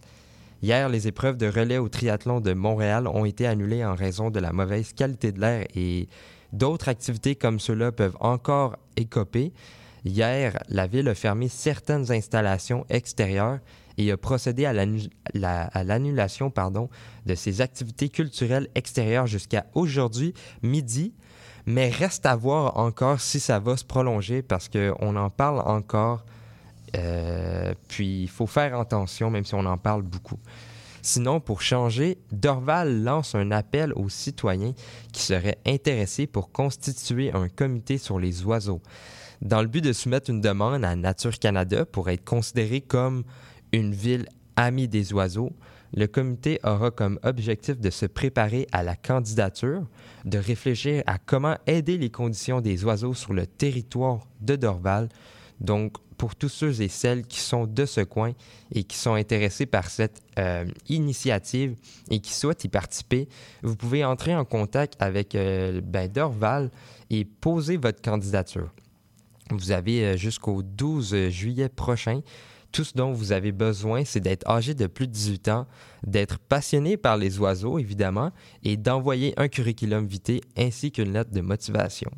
Hier, 0.61 0.89
les 0.89 1.07
épreuves 1.07 1.37
de 1.37 1.47
relais 1.47 1.77
au 1.79 1.89
triathlon 1.89 2.39
de 2.39 2.53
Montréal 2.53 3.07
ont 3.07 3.25
été 3.25 3.47
annulées 3.47 3.83
en 3.83 3.95
raison 3.95 4.29
de 4.29 4.39
la 4.39 4.51
mauvaise 4.53 4.93
qualité 4.93 5.31
de 5.31 5.39
l'air 5.41 5.65
et 5.75 6.07
d'autres 6.53 6.89
activités 6.89 7.35
comme 7.35 7.59
ceux-là 7.59 7.91
peuvent 7.91 8.17
encore 8.19 8.77
écoper. 8.95 9.53
Hier, 10.05 10.57
la 10.69 10.87
ville 10.87 11.09
a 11.09 11.15
fermé 11.15 11.47
certaines 11.47 12.11
installations 12.11 12.85
extérieures 12.89 13.59
et 14.07 14.11
a 14.11 14.17
procédé 14.17 14.65
à 14.65 14.73
l'annu- 14.73 15.09
la- 15.33 15.63
à 15.63 15.83
l'annulation 15.83 16.51
de 17.25 17.35
ses 17.35 17.61
activités 17.61 18.09
culturelles 18.09 18.67
extérieures 18.75 19.27
jusqu'à 19.27 19.65
aujourd'hui 19.73 20.33
midi. 20.61 21.13
Mais 21.65 21.89
reste 21.89 22.25
à 22.25 22.35
voir 22.35 22.77
encore 22.77 23.21
si 23.21 23.39
ça 23.39 23.59
va 23.59 23.77
se 23.77 23.85
prolonger 23.85 24.41
parce 24.41 24.67
qu'on 24.67 25.15
en 25.15 25.29
parle 25.29 25.59
encore. 25.59 26.25
Euh, 26.97 27.73
puis 27.87 28.23
il 28.23 28.27
faut 28.29 28.47
faire 28.47 28.77
attention, 28.79 29.29
même 29.29 29.45
si 29.45 29.53
on 29.55 29.65
en 29.65 29.77
parle 29.77 30.01
beaucoup. 30.01 30.39
Sinon, 31.03 31.39
pour 31.39 31.61
changer, 31.61 32.17
Dorval 32.31 33.03
lance 33.03 33.33
un 33.33 33.51
appel 33.51 33.93
aux 33.93 34.09
citoyens 34.09 34.73
qui 35.11 35.21
seraient 35.23 35.57
intéressés 35.65 36.27
pour 36.27 36.51
constituer 36.51 37.31
un 37.33 37.47
comité 37.49 37.97
sur 37.97 38.19
les 38.19 38.43
oiseaux, 38.43 38.81
dans 39.41 39.61
le 39.61 39.67
but 39.67 39.81
de 39.81 39.93
soumettre 39.93 40.29
une 40.29 40.41
demande 40.41 40.83
à 40.83 40.95
Nature 40.95 41.39
Canada 41.39 41.85
pour 41.85 42.09
être 42.09 42.23
considéré 42.23 42.81
comme 42.81 43.23
une 43.71 43.93
ville 43.93 44.27
amie 44.55 44.87
des 44.87 45.13
oiseaux. 45.13 45.51
Le 45.93 46.07
comité 46.07 46.59
aura 46.63 46.89
comme 46.91 47.19
objectif 47.23 47.79
de 47.79 47.89
se 47.89 48.05
préparer 48.05 48.67
à 48.71 48.81
la 48.83 48.95
candidature, 48.95 49.83
de 50.23 50.37
réfléchir 50.37 51.03
à 51.05 51.17
comment 51.17 51.57
aider 51.67 51.97
les 51.97 52.09
conditions 52.09 52.61
des 52.61 52.85
oiseaux 52.85 53.13
sur 53.13 53.33
le 53.33 53.45
territoire 53.45 54.27
de 54.39 54.55
Dorval. 54.55 55.09
Donc, 55.59 55.97
pour 56.21 56.35
tous 56.35 56.49
ceux 56.49 56.81
et 56.81 56.87
celles 56.87 57.25
qui 57.25 57.39
sont 57.39 57.65
de 57.65 57.83
ce 57.85 58.01
coin 58.01 58.33
et 58.71 58.83
qui 58.83 58.95
sont 58.95 59.15
intéressés 59.15 59.65
par 59.65 59.89
cette 59.89 60.21
euh, 60.37 60.65
initiative 60.87 61.75
et 62.11 62.19
qui 62.19 62.31
souhaitent 62.31 62.63
y 62.63 62.69
participer, 62.69 63.27
vous 63.63 63.75
pouvez 63.75 64.05
entrer 64.05 64.35
en 64.35 64.45
contact 64.45 64.95
avec 64.99 65.33
euh, 65.33 65.81
ben, 65.83 66.07
Dorval 66.07 66.69
et 67.09 67.25
poser 67.25 67.77
votre 67.77 68.03
candidature. 68.03 68.69
Vous 69.49 69.71
avez 69.71 70.05
euh, 70.05 70.15
jusqu'au 70.15 70.61
12 70.61 71.29
juillet 71.29 71.69
prochain. 71.69 72.21
Tout 72.71 72.85
ce 72.85 72.93
dont 72.93 73.11
vous 73.11 73.33
avez 73.33 73.51
besoin, 73.51 74.05
c'est 74.05 74.21
d'être 74.21 74.49
âgé 74.49 74.73
de 74.73 74.87
plus 74.87 75.07
de 75.07 75.11
18 75.11 75.49
ans, 75.49 75.67
d'être 76.05 76.39
passionné 76.39 76.95
par 76.95 77.17
les 77.17 77.37
oiseaux, 77.39 77.77
évidemment, 77.79 78.31
et 78.63 78.77
d'envoyer 78.77 79.33
un 79.37 79.49
curriculum 79.49 80.07
vitae 80.07 80.39
ainsi 80.57 80.91
qu'une 80.91 81.11
lettre 81.11 81.31
de 81.31 81.41
motivation. 81.41 82.11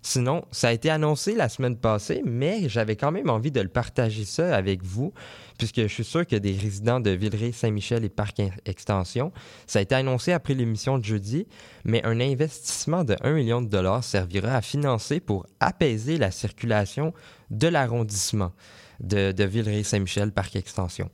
Sinon, 0.00 0.44
ça 0.52 0.68
a 0.68 0.72
été 0.72 0.88
annoncé 0.88 1.34
la 1.34 1.50
semaine 1.50 1.76
passée, 1.76 2.22
mais 2.24 2.68
j'avais 2.68 2.96
quand 2.96 3.10
même 3.10 3.28
envie 3.28 3.50
de 3.50 3.60
le 3.60 3.68
partager 3.68 4.24
ça 4.24 4.56
avec 4.56 4.82
vous, 4.82 5.12
puisque 5.58 5.82
je 5.82 5.86
suis 5.88 6.04
sûr 6.04 6.26
que 6.26 6.36
des 6.36 6.52
résidents 6.52 7.00
de 7.00 7.10
Villeray-Saint-Michel 7.10 8.04
et 8.04 8.08
Parc 8.08 8.40
Extension, 8.64 9.32
ça 9.66 9.80
a 9.80 9.82
été 9.82 9.94
annoncé 9.94 10.32
après 10.32 10.54
l'émission 10.54 10.96
de 10.96 11.04
jeudi, 11.04 11.46
mais 11.84 12.02
un 12.06 12.20
investissement 12.20 13.04
de 13.04 13.16
1 13.20 13.32
million 13.32 13.60
de 13.60 13.68
dollars 13.68 14.04
servira 14.04 14.54
à 14.54 14.62
financer 14.62 15.20
pour 15.20 15.46
apaiser 15.60 16.16
la 16.16 16.30
circulation 16.30 17.12
de 17.50 17.68
l'arrondissement 17.68 18.52
de, 19.00 19.32
de 19.32 19.44
Villeray-Saint-Michel, 19.44 20.32
Parc 20.32 20.56
Extension. 20.56 21.10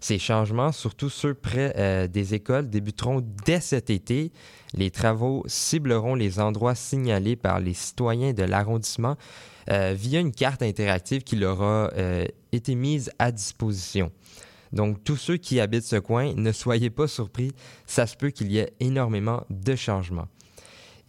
Ces 0.00 0.18
changements, 0.18 0.70
surtout 0.70 1.08
ceux 1.08 1.32
près 1.32 1.72
euh, 1.78 2.06
des 2.06 2.34
écoles, 2.34 2.68
débuteront 2.68 3.24
dès 3.46 3.60
cet 3.60 3.88
été. 3.88 4.32
Les 4.74 4.90
travaux 4.90 5.42
cibleront 5.46 6.14
les 6.14 6.40
endroits 6.40 6.74
signalés 6.74 7.36
par 7.36 7.58
les 7.58 7.72
citoyens 7.72 8.34
de 8.34 8.42
l'arrondissement 8.42 9.16
euh, 9.70 9.94
via 9.96 10.20
une 10.20 10.32
carte 10.32 10.62
interactive 10.62 11.22
qui 11.22 11.36
leur 11.36 11.62
a 11.62 11.90
euh, 11.96 12.26
été 12.52 12.74
mise 12.74 13.10
à 13.18 13.32
disposition. 13.32 14.12
Donc, 14.72 15.02
tous 15.04 15.16
ceux 15.16 15.38
qui 15.38 15.58
habitent 15.58 15.84
ce 15.84 15.96
coin, 15.96 16.34
ne 16.34 16.52
soyez 16.52 16.90
pas 16.90 17.08
surpris, 17.08 17.52
ça 17.86 18.06
se 18.06 18.14
peut 18.14 18.30
qu'il 18.30 18.52
y 18.52 18.58
ait 18.58 18.74
énormément 18.80 19.44
de 19.48 19.74
changements. 19.74 20.28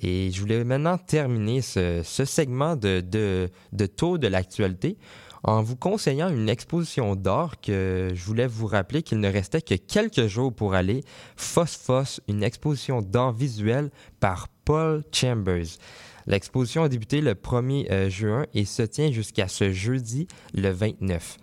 Et 0.01 0.29
je 0.31 0.39
voulais 0.39 0.63
maintenant 0.63 0.97
terminer 0.97 1.61
ce, 1.61 2.01
segment 2.03 2.75
de, 2.75 3.01
de, 3.01 3.85
tour 3.87 4.19
de 4.19 4.27
l'actualité 4.27 4.97
en 5.45 5.61
vous 5.61 5.75
conseillant 5.75 6.29
une 6.29 6.49
exposition 6.49 7.15
d'art 7.15 7.61
que 7.61 8.09
je 8.13 8.23
voulais 8.25 8.47
vous 8.47 8.65
rappeler 8.65 9.03
qu'il 9.03 9.19
ne 9.19 9.31
restait 9.31 9.61
que 9.61 9.75
quelques 9.75 10.25
jours 10.25 10.53
pour 10.53 10.73
aller. 10.73 11.03
Phosphos, 11.35 12.19
une 12.27 12.41
exposition 12.41 13.01
d'art 13.01 13.31
visuel 13.31 13.91
par 14.19 14.47
Paul 14.65 15.03
Chambers. 15.11 15.77
L'exposition 16.25 16.83
a 16.83 16.89
débuté 16.89 17.21
le 17.21 17.35
1er 17.35 17.91
euh, 17.91 18.09
juin 18.09 18.47
et 18.55 18.65
se 18.65 18.81
tient 18.81 19.11
jusqu'à 19.11 19.47
ce 19.47 19.71
jeudi, 19.71 20.27
le 20.55 20.71
29. 20.71 21.37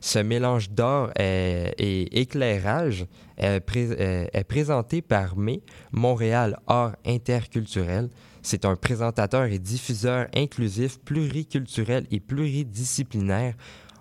Ce 0.00 0.18
mélange 0.18 0.70
d'art 0.70 1.12
et, 1.18 1.74
et 1.76 2.20
éclairage 2.20 3.06
euh, 3.42 3.60
est 3.68 4.44
présenté 4.44 5.02
par 5.02 5.36
May, 5.36 5.62
Montréal 5.92 6.58
Art 6.66 6.96
Interculturel. 7.04 8.08
C'est 8.42 8.64
un 8.64 8.76
présentateur 8.76 9.44
et 9.44 9.58
diffuseur 9.58 10.26
inclusif, 10.34 10.98
pluriculturel 10.98 12.06
et 12.10 12.20
pluridisciplinaire, 12.20 13.54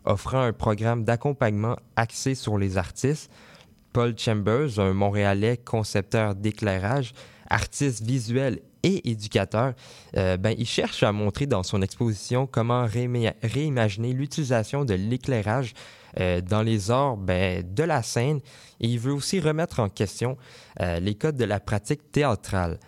offrant 0.03 0.41
un 0.41 0.53
programme 0.53 1.03
d'accompagnement 1.03 1.77
axé 1.95 2.33
sur 2.33 2.57
les 2.57 2.77
artistes. 2.77 3.31
Paul 3.93 4.17
Chambers, 4.17 4.79
un 4.79 4.93
Montréalais 4.93 5.57
concepteur 5.57 6.33
d'éclairage, 6.33 7.13
artiste 7.49 8.03
visuel 8.03 8.61
et 8.83 9.11
éducateur, 9.11 9.73
euh, 10.17 10.37
ben, 10.37 10.55
il 10.57 10.65
cherche 10.65 11.03
à 11.03 11.11
montrer 11.11 11.45
dans 11.45 11.61
son 11.61 11.81
exposition 11.83 12.47
comment 12.47 12.87
réima- 12.87 13.35
réimaginer 13.43 14.13
l'utilisation 14.13 14.85
de 14.85 14.95
l'éclairage 14.95 15.73
euh, 16.19 16.41
dans 16.41 16.63
les 16.63 16.89
arts 16.89 17.17
ben, 17.17 17.63
de 17.63 17.83
la 17.83 18.01
scène 18.01 18.39
il 18.79 18.99
veut 18.99 19.13
aussi 19.13 19.39
remettre 19.39 19.79
en 19.79 19.87
question 19.87 20.37
euh, 20.79 20.99
les 20.99 21.15
codes 21.15 21.37
de 21.37 21.45
la 21.45 21.59
pratique 21.59 22.11
théâtrale. 22.11 22.79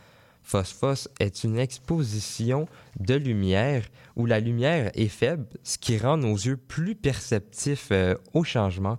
Phosphos 0.43 1.07
est 1.19 1.43
une 1.43 1.57
exposition 1.57 2.67
de 2.99 3.15
lumière 3.15 3.83
où 4.15 4.25
la 4.25 4.39
lumière 4.39 4.91
est 4.93 5.07
faible, 5.07 5.47
ce 5.63 5.77
qui 5.77 5.97
rend 5.97 6.17
nos 6.17 6.35
yeux 6.35 6.57
plus 6.57 6.95
perceptifs 6.95 7.89
euh, 7.91 8.15
au 8.33 8.43
changement. 8.43 8.97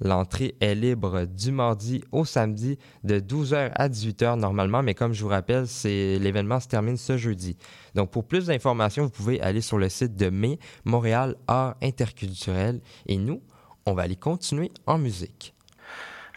L'entrée 0.00 0.56
est 0.60 0.74
libre 0.74 1.24
du 1.24 1.52
mardi 1.52 2.04
au 2.12 2.24
samedi 2.24 2.78
de 3.04 3.18
12h 3.18 3.72
à 3.74 3.88
18h 3.88 4.38
normalement, 4.38 4.82
mais 4.82 4.94
comme 4.94 5.14
je 5.14 5.22
vous 5.22 5.30
rappelle, 5.30 5.66
c'est 5.66 6.18
l'événement 6.18 6.60
se 6.60 6.68
termine 6.68 6.98
ce 6.98 7.16
jeudi. 7.16 7.56
Donc 7.94 8.10
pour 8.10 8.24
plus 8.24 8.46
d'informations, 8.46 9.04
vous 9.04 9.10
pouvez 9.10 9.40
aller 9.40 9.62
sur 9.62 9.78
le 9.78 9.88
site 9.88 10.14
de 10.16 10.28
Mai 10.28 10.58
Montréal 10.84 11.36
Art 11.46 11.76
Interculturel 11.82 12.80
et 13.06 13.16
nous, 13.16 13.40
on 13.86 13.94
va 13.94 14.02
aller 14.02 14.16
continuer 14.16 14.70
en 14.86 14.98
musique. 14.98 15.54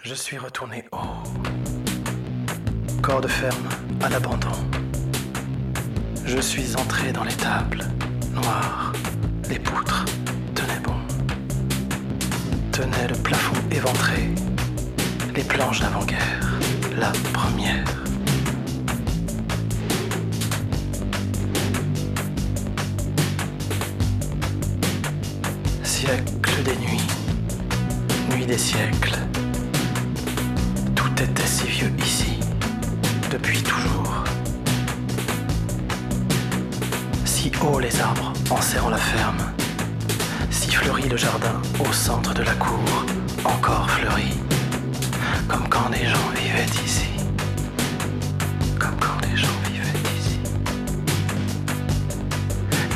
Je 0.03 0.13
suis 0.13 0.37
retourné 0.37 0.85
haut. 0.93 1.58
Corps 3.09 3.21
de 3.21 3.27
ferme 3.27 3.67
à 4.03 4.09
l'abandon. 4.09 4.51
Je 6.25 6.37
suis 6.37 6.75
entré 6.75 7.11
dans 7.11 7.23
les 7.23 7.33
tables 7.33 7.83
noires. 8.35 8.93
Les 9.49 9.57
poutres 9.57 10.05
tenaient 10.53 10.79
bon. 10.83 10.93
Tenaient 12.71 13.07
le 13.09 13.15
plafond 13.15 13.55
éventré. 13.71 14.29
Les 15.35 15.41
planches 15.41 15.79
d'avant-guerre. 15.79 16.59
La 16.99 17.11
première. 17.33 17.83
Siècle 25.81 26.63
des 26.63 26.75
nuits. 26.75 27.07
Nuit 28.35 28.45
des 28.45 28.59
siècles. 28.59 29.17
Tout 30.93 31.23
était 31.23 31.47
si 31.47 31.65
vieux 31.65 31.91
ici, 32.05 32.28
depuis 33.29 33.61
toujours. 33.61 34.23
Si 37.25 37.51
haut 37.61 37.79
les 37.79 37.99
arbres 38.01 38.33
enserrant 38.49 38.89
la 38.89 38.97
ferme, 38.97 39.37
si 40.49 40.71
fleuri 40.71 41.07
le 41.07 41.17
jardin 41.17 41.61
au 41.79 41.91
centre 41.93 42.33
de 42.33 42.43
la 42.43 42.53
cour, 42.53 43.05
encore 43.45 43.89
fleuri, 43.89 44.33
comme 45.47 45.67
quand 45.69 45.89
des 45.89 46.05
gens 46.05 46.29
vivaient 46.35 46.85
ici. 46.85 47.09
Comme 48.79 48.95
quand 48.99 49.19
des 49.27 49.37
gens 49.37 49.59
vivaient 49.71 49.99
ici. 50.17 50.39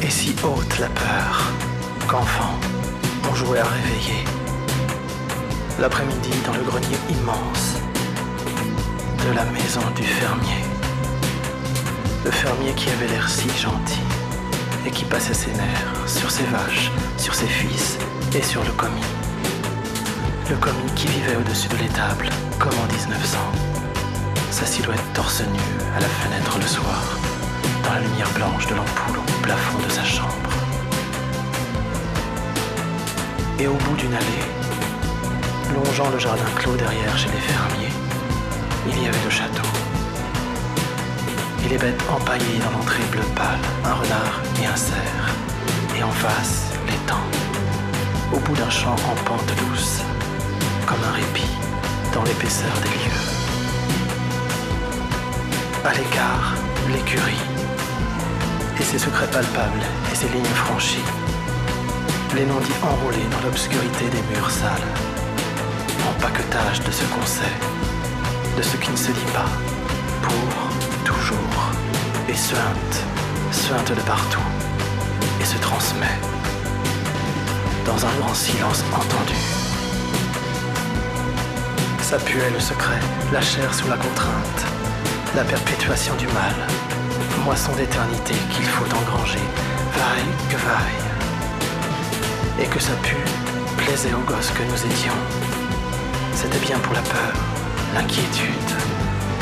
Et 0.01 0.09
si 0.09 0.35
haute 0.43 0.79
la 0.79 0.87
peur, 0.87 1.51
qu'enfant, 2.07 2.55
on 3.29 3.35
jouait 3.35 3.59
à 3.59 3.65
réveiller. 3.65 4.23
L'après-midi 5.79 6.31
dans 6.45 6.53
le 6.53 6.63
grenier 6.63 6.97
immense 7.09 7.72
de 9.25 9.31
la 9.31 9.45
maison 9.45 9.81
du 9.95 10.03
fermier. 10.03 10.63
Le 12.25 12.31
fermier 12.31 12.73
qui 12.73 12.89
avait 12.89 13.07
l'air 13.07 13.29
si 13.29 13.47
gentil 13.57 14.01
et 14.85 14.91
qui 14.91 15.05
passait 15.05 15.33
ses 15.33 15.51
nerfs 15.51 16.07
sur 16.07 16.29
ses 16.29 16.43
vaches, 16.45 16.91
sur 17.17 17.33
ses 17.33 17.47
fils 17.47 17.97
et 18.35 18.41
sur 18.41 18.63
le 18.63 18.71
commis. 18.71 19.09
Le 20.49 20.57
commis 20.57 20.91
qui 20.95 21.07
vivait 21.07 21.37
au-dessus 21.37 21.69
de 21.69 21.77
l'étable, 21.77 22.29
comme 22.59 22.73
en 22.73 22.91
1900. 22.91 23.37
Sa 24.51 24.65
silhouette 24.65 25.13
torse 25.13 25.41
nu 25.41 25.59
à 25.95 26.01
la 26.01 26.07
fenêtre 26.07 26.57
le 26.59 26.67
soir, 26.67 27.17
dans 27.83 27.93
la 27.93 28.01
lumière 28.01 28.31
blanche 28.31 28.67
de 28.67 28.75
l'ampoule 28.75 29.19
au 29.19 29.41
plafond 29.41 29.79
de 29.85 29.91
sa 29.91 30.03
chambre. 30.03 30.51
Et 33.59 33.67
au 33.67 33.75
bout 33.75 33.95
d'une 33.95 34.13
allée, 34.13 34.45
longeant 35.73 36.09
le 36.09 36.19
jardin 36.19 36.43
clos 36.57 36.75
derrière 36.75 37.17
chez 37.17 37.29
les 37.29 37.39
fermiers, 37.39 37.92
il 38.87 39.03
y 39.03 39.07
avait 39.07 39.23
le 39.23 39.29
château. 39.29 39.69
Et 41.65 41.69
les 41.69 41.77
bêtes 41.77 42.03
empaillées 42.09 42.59
dans 42.63 42.77
l'entrée 42.77 43.03
bleu 43.11 43.21
pâle, 43.35 43.59
un 43.85 43.93
renard 43.93 44.41
et 44.61 44.65
un 44.65 44.75
cerf. 44.75 45.25
Et 45.97 46.03
en 46.03 46.11
face, 46.11 46.71
l'étang, 46.87 47.23
au 48.33 48.39
bout 48.39 48.55
d'un 48.55 48.69
champ 48.69 48.95
en 48.95 49.15
pente 49.23 49.53
douce, 49.55 50.01
comme 50.85 51.03
un 51.07 51.13
répit 51.13 51.51
dans 52.13 52.23
l'épaisseur 52.23 52.73
des 52.83 52.89
lieux. 52.89 53.21
À 55.85 55.93
l'écart, 55.93 56.55
l'écurie, 56.91 57.45
et 58.79 58.83
ses 58.83 58.99
secrets 58.99 59.27
palpables 59.27 59.85
et 60.11 60.15
ses 60.15 60.27
lignes 60.29 60.55
franchies. 60.65 61.09
Les 62.35 62.45
non-dits 62.45 62.81
enrôlés 62.81 63.27
dans 63.31 63.47
l'obscurité 63.47 64.05
des 64.05 64.21
murs 64.33 64.49
sales. 64.49 64.89
En 66.09 66.19
paquetage 66.21 66.81
de 66.81 66.91
ce 66.91 67.03
qu'on 67.05 67.25
sait, 67.25 67.72
de 68.57 68.61
ce 68.61 68.77
qui 68.77 68.91
ne 68.91 68.97
se 68.97 69.11
dit 69.11 69.31
pas, 69.33 69.49
pour 70.21 71.03
toujours, 71.03 71.71
et 72.29 72.35
suinte, 72.35 72.95
suinte 73.51 73.89
de 73.91 74.01
partout, 74.01 74.47
et 75.41 75.45
se 75.45 75.57
transmet 75.57 76.19
dans 77.85 78.05
un 78.05 78.13
grand 78.19 78.33
silence 78.33 78.83
entendu. 78.93 79.35
Ça 82.01 82.17
puait 82.17 82.49
le 82.51 82.59
secret, 82.59 82.99
la 83.31 83.41
chair 83.41 83.73
sous 83.73 83.87
la 83.87 83.97
contrainte, 83.97 84.65
la 85.35 85.43
perpétuation 85.43 86.15
du 86.15 86.27
mal, 86.27 86.55
moisson 87.43 87.73
d'éternité 87.75 88.35
qu'il 88.51 88.65
faut 88.65 88.85
engranger, 88.85 89.45
vaille 89.93 90.33
que 90.49 90.57
vaille. 90.57 91.01
Et 92.61 92.67
que 92.67 92.79
ça 92.79 92.93
pue, 93.01 93.25
plaisait 93.77 94.13
aux 94.13 94.25
gosses 94.31 94.51
que 94.51 94.63
nous 94.63 94.91
étions. 94.91 95.17
C'était 96.35 96.59
bien 96.59 96.77
pour 96.79 96.93
la 96.93 97.01
peur, 97.01 97.33
l'inquiétude, 97.93 98.71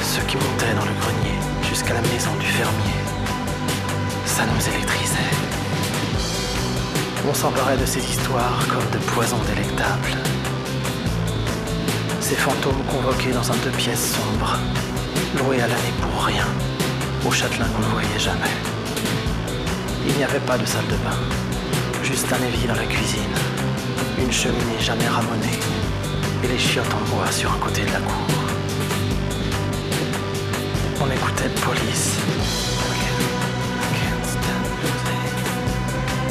ceux 0.02 0.22
qui 0.24 0.36
montaient 0.36 0.74
dans 0.74 0.86
le 0.86 0.94
grenier 1.00 1.38
jusqu'à 1.70 1.94
la 1.94 2.02
maison 2.02 2.36
du 2.40 2.46
fermier. 2.46 3.00
Ça 4.26 4.44
nous 4.46 4.74
électrisait. 4.74 5.32
On 7.30 7.34
s'emparait 7.34 7.78
de 7.78 7.86
ces 7.86 8.00
histoires 8.00 8.60
comme 8.68 8.90
de 8.92 9.06
poisons 9.06 9.40
délectables. 9.48 10.18
Ces 12.20 12.36
fantômes 12.36 12.84
convoqués 12.90 13.32
dans 13.32 13.52
un 13.52 13.56
deux 13.64 13.78
pièces 13.78 14.16
sombre, 14.16 14.58
loués 15.38 15.62
à 15.62 15.68
l'année 15.68 15.96
pour 16.02 16.26
rien, 16.26 16.48
au 17.26 17.32
châtelain 17.32 17.68
qu'on 17.74 17.82
ne 17.82 17.92
voyait 17.92 18.20
jamais. 18.20 18.56
Il 20.08 20.16
n'y 20.16 20.24
avait 20.24 20.40
pas 20.40 20.58
de 20.58 20.66
salle 20.66 20.88
de 20.88 20.98
bain, 21.06 21.20
juste 22.04 22.28
un 22.34 22.44
évier 22.46 22.68
dans 22.68 22.76
la 22.76 22.86
cuisine, 22.86 23.36
une 24.20 24.32
cheminée 24.32 24.80
jamais 24.80 25.08
ramonée 25.08 25.60
et 26.44 26.48
les 26.48 26.58
chiottes 26.58 26.94
en 26.94 27.16
bois 27.16 27.32
sur 27.32 27.52
un 27.52 27.58
côté 27.58 27.82
de 27.82 27.92
la 27.92 28.00
cour. 28.00 28.41
On 31.04 31.10
écoutait 31.10 31.50
Police. 31.66 32.18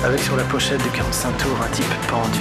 Avec 0.05 0.21
sur 0.21 0.37
la 0.37 0.45
pochette 0.45 0.81
du 0.83 0.91
45 0.91 1.37
tours 1.39 1.59
un 1.65 1.69
type 1.75 1.93
pendu, 2.09 2.39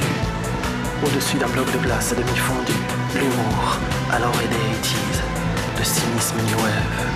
au-dessus 1.04 1.38
d'un 1.38 1.48
bloc 1.48 1.66
de 1.72 1.80
glace 1.80 2.12
à 2.12 2.16
demi 2.16 2.38
fondu, 2.38 2.74
l'humour 3.16 3.80
à 4.12 4.20
l'orée 4.20 4.48
des 4.48 4.56
80s, 4.56 5.22
le 5.80 5.84
cynisme 5.84 6.36
new 6.48 6.58
wave, 6.58 7.08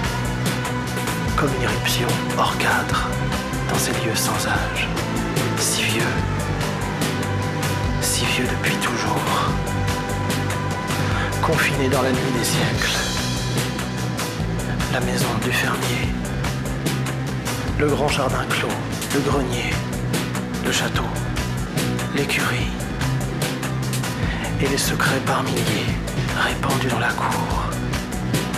comme 1.38 1.50
une 1.58 1.64
éruption 1.64 2.08
hors 2.38 2.58
cadre 2.58 3.08
dans 3.70 3.78
ces 3.78 3.92
lieux 3.92 4.16
sans 4.16 4.48
âge, 4.48 4.88
si 5.58 5.84
vieux, 5.84 6.02
si 8.02 8.26
vieux 8.26 8.46
depuis 8.46 8.76
toujours, 8.78 9.52
confiné 11.42 11.88
dans 11.90 12.02
la 12.02 12.12
nuit 12.12 12.32
des 12.38 12.46
siècles, 12.46 13.23
la 14.94 15.00
maison 15.00 15.34
du 15.44 15.52
fermier, 15.52 16.08
le 17.80 17.88
grand 17.88 18.08
jardin 18.08 18.46
clos, 18.48 18.68
le 19.16 19.20
grenier, 19.22 19.74
le 20.64 20.72
château, 20.72 21.10
l'écurie. 22.16 22.70
Et 24.62 24.68
les 24.68 24.78
secrets 24.78 25.20
par 25.26 25.42
milliers 25.42 25.96
répandus 26.38 26.90
dans 26.90 27.00
la 27.00 27.12
cour, 27.14 27.64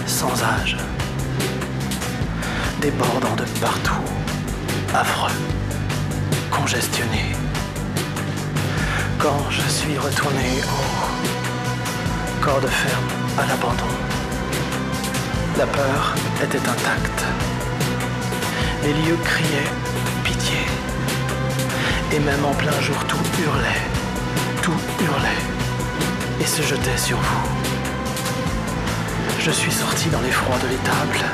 sans 0.05 0.35
âge, 0.43 0.75
débordant 2.81 3.35
de 3.37 3.45
partout, 3.61 4.05
affreux, 4.93 5.39
congestionné. 6.51 7.27
Quand 9.19 9.43
je 9.49 9.65
suis 9.69 9.97
retourné 9.97 10.49
au 10.63 12.43
corps 12.43 12.59
de 12.59 12.67
ferme 12.67 13.07
à 13.39 13.47
l'abandon, 13.47 14.04
la 15.57 15.65
peur 15.67 16.15
était 16.43 16.57
intacte. 16.57 17.25
Les 18.83 18.93
lieux 18.93 19.17
criaient 19.23 19.71
pitié. 20.23 20.57
Et 22.13 22.19
même 22.19 22.43
en 22.43 22.53
plein 22.53 22.79
jour, 22.81 22.97
tout 23.05 23.23
hurlait, 23.41 23.83
tout 24.61 24.79
hurlait 25.01 26.41
et 26.41 26.45
se 26.45 26.61
jetait 26.61 26.97
sur 26.97 27.17
vous. 27.17 27.49
Je 29.39 29.51
suis 29.51 29.71
sorti 29.71 30.09
dans 30.09 30.21
l'effroi 30.21 30.57
de 30.57 30.67
l'étable. 30.67 31.25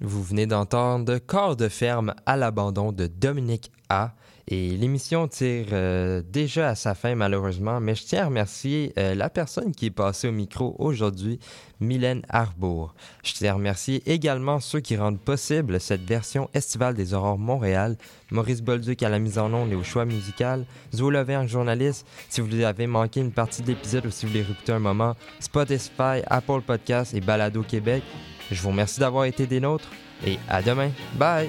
Vous 0.00 0.22
venez 0.22 0.46
d'entendre 0.46 1.18
Corps 1.18 1.54
de 1.54 1.68
ferme 1.68 2.14
à 2.26 2.36
l'abandon 2.36 2.90
de 2.90 3.06
Dominique 3.06 3.70
A. 3.88 4.14
Et 4.48 4.70
l'émission 4.70 5.28
tire 5.28 5.66
euh, 5.72 6.20
déjà 6.28 6.70
à 6.70 6.74
sa 6.74 6.94
fin 6.94 7.14
malheureusement, 7.14 7.80
mais 7.80 7.94
je 7.94 8.04
tiens 8.04 8.22
à 8.22 8.26
remercier 8.26 8.92
euh, 8.98 9.14
la 9.14 9.30
personne 9.30 9.72
qui 9.72 9.86
est 9.86 9.90
passée 9.90 10.28
au 10.28 10.32
micro 10.32 10.74
aujourd'hui, 10.78 11.38
Mylène 11.80 12.22
Arbour. 12.28 12.94
Je 13.22 13.34
tiens 13.34 13.52
à 13.52 13.54
remercier 13.54 14.02
également 14.06 14.58
ceux 14.58 14.80
qui 14.80 14.96
rendent 14.96 15.20
possible 15.20 15.78
cette 15.78 16.02
version 16.02 16.50
estivale 16.54 16.94
des 16.94 17.14
Aurores 17.14 17.38
Montréal, 17.38 17.96
Maurice 18.30 18.62
Bolduc 18.62 19.02
à 19.04 19.08
la 19.08 19.20
mise 19.20 19.38
en 19.38 19.52
onde 19.54 19.70
et 19.70 19.76
au 19.76 19.84
choix 19.84 20.04
musical, 20.04 20.66
Zoé 20.92 21.12
Levergne, 21.12 21.46
journaliste. 21.46 22.06
Si 22.28 22.40
vous 22.40 22.60
avez 22.62 22.88
manqué 22.88 23.20
une 23.20 23.32
partie 23.32 23.62
de 23.62 23.68
l'épisode 23.68 24.06
ou 24.06 24.10
si 24.10 24.26
vous 24.26 24.32
voulez 24.32 24.44
réécouter 24.44 24.72
un 24.72 24.80
moment, 24.80 25.14
Spotify, 25.38 26.22
Apple 26.26 26.62
Podcasts 26.66 27.14
et 27.14 27.20
Balado 27.20 27.62
Québec. 27.62 28.02
Je 28.50 28.60
vous 28.60 28.70
remercie 28.70 29.00
d'avoir 29.00 29.24
été 29.24 29.46
des 29.46 29.60
nôtres 29.60 29.88
et 30.26 30.38
à 30.48 30.62
demain. 30.62 30.90
Bye! 31.14 31.48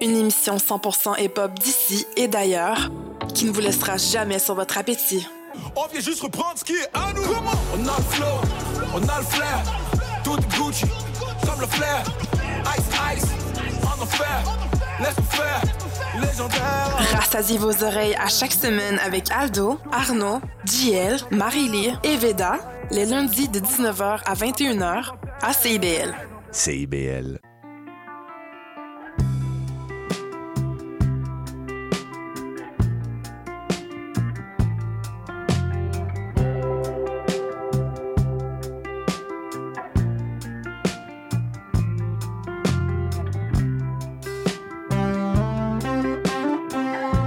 Une 0.00 0.16
émission 0.16 0.56
100% 0.56 1.22
hip-hop 1.22 1.58
d'ici 1.58 2.06
et 2.16 2.26
d'ailleurs 2.26 2.90
qui 3.34 3.44
ne 3.44 3.52
vous 3.52 3.60
laissera 3.60 3.96
jamais 3.96 4.38
sur 4.38 4.54
votre 4.54 4.78
appétit. 4.78 5.26
On 5.76 5.86
vient 5.86 6.00
juste 6.00 6.22
reprendre 6.22 6.58
ce 6.58 6.64
qui 6.64 6.72
est 6.72 6.88
à 6.94 7.12
nous. 7.12 7.22
On 7.22 7.86
a 7.86 7.96
le 7.96 8.04
flow, 8.04 8.26
on 8.94 9.08
a 9.08 9.18
le 9.18 9.24
flair. 9.24 9.62
Tout 10.24 10.36
est 10.38 10.56
Gucci, 10.56 10.84
comme 11.46 11.60
le 11.60 11.66
flair. 11.66 12.02
Ice, 12.76 13.22
ice, 13.22 13.30
on. 13.82 15.02
Laisse-nous 15.02 15.24
faire, 15.24 15.62
légendaire. 16.20 16.96
Rassasiez 17.14 17.58
vos 17.58 17.84
oreilles 17.84 18.14
à 18.16 18.28
chaque 18.28 18.52
semaine 18.52 18.98
avec 19.04 19.30
Aldo, 19.30 19.78
Arnaud, 19.92 20.40
JL, 20.64 21.16
Marie-Lee 21.30 21.92
et 22.04 22.16
Veda 22.16 22.58
les 22.90 23.06
lundis 23.06 23.48
de 23.48 23.60
19h 23.60 24.20
à 24.24 24.34
21h 24.34 25.12
à 25.42 25.52
CIBL. 25.52 26.14
CIBL 26.52 27.40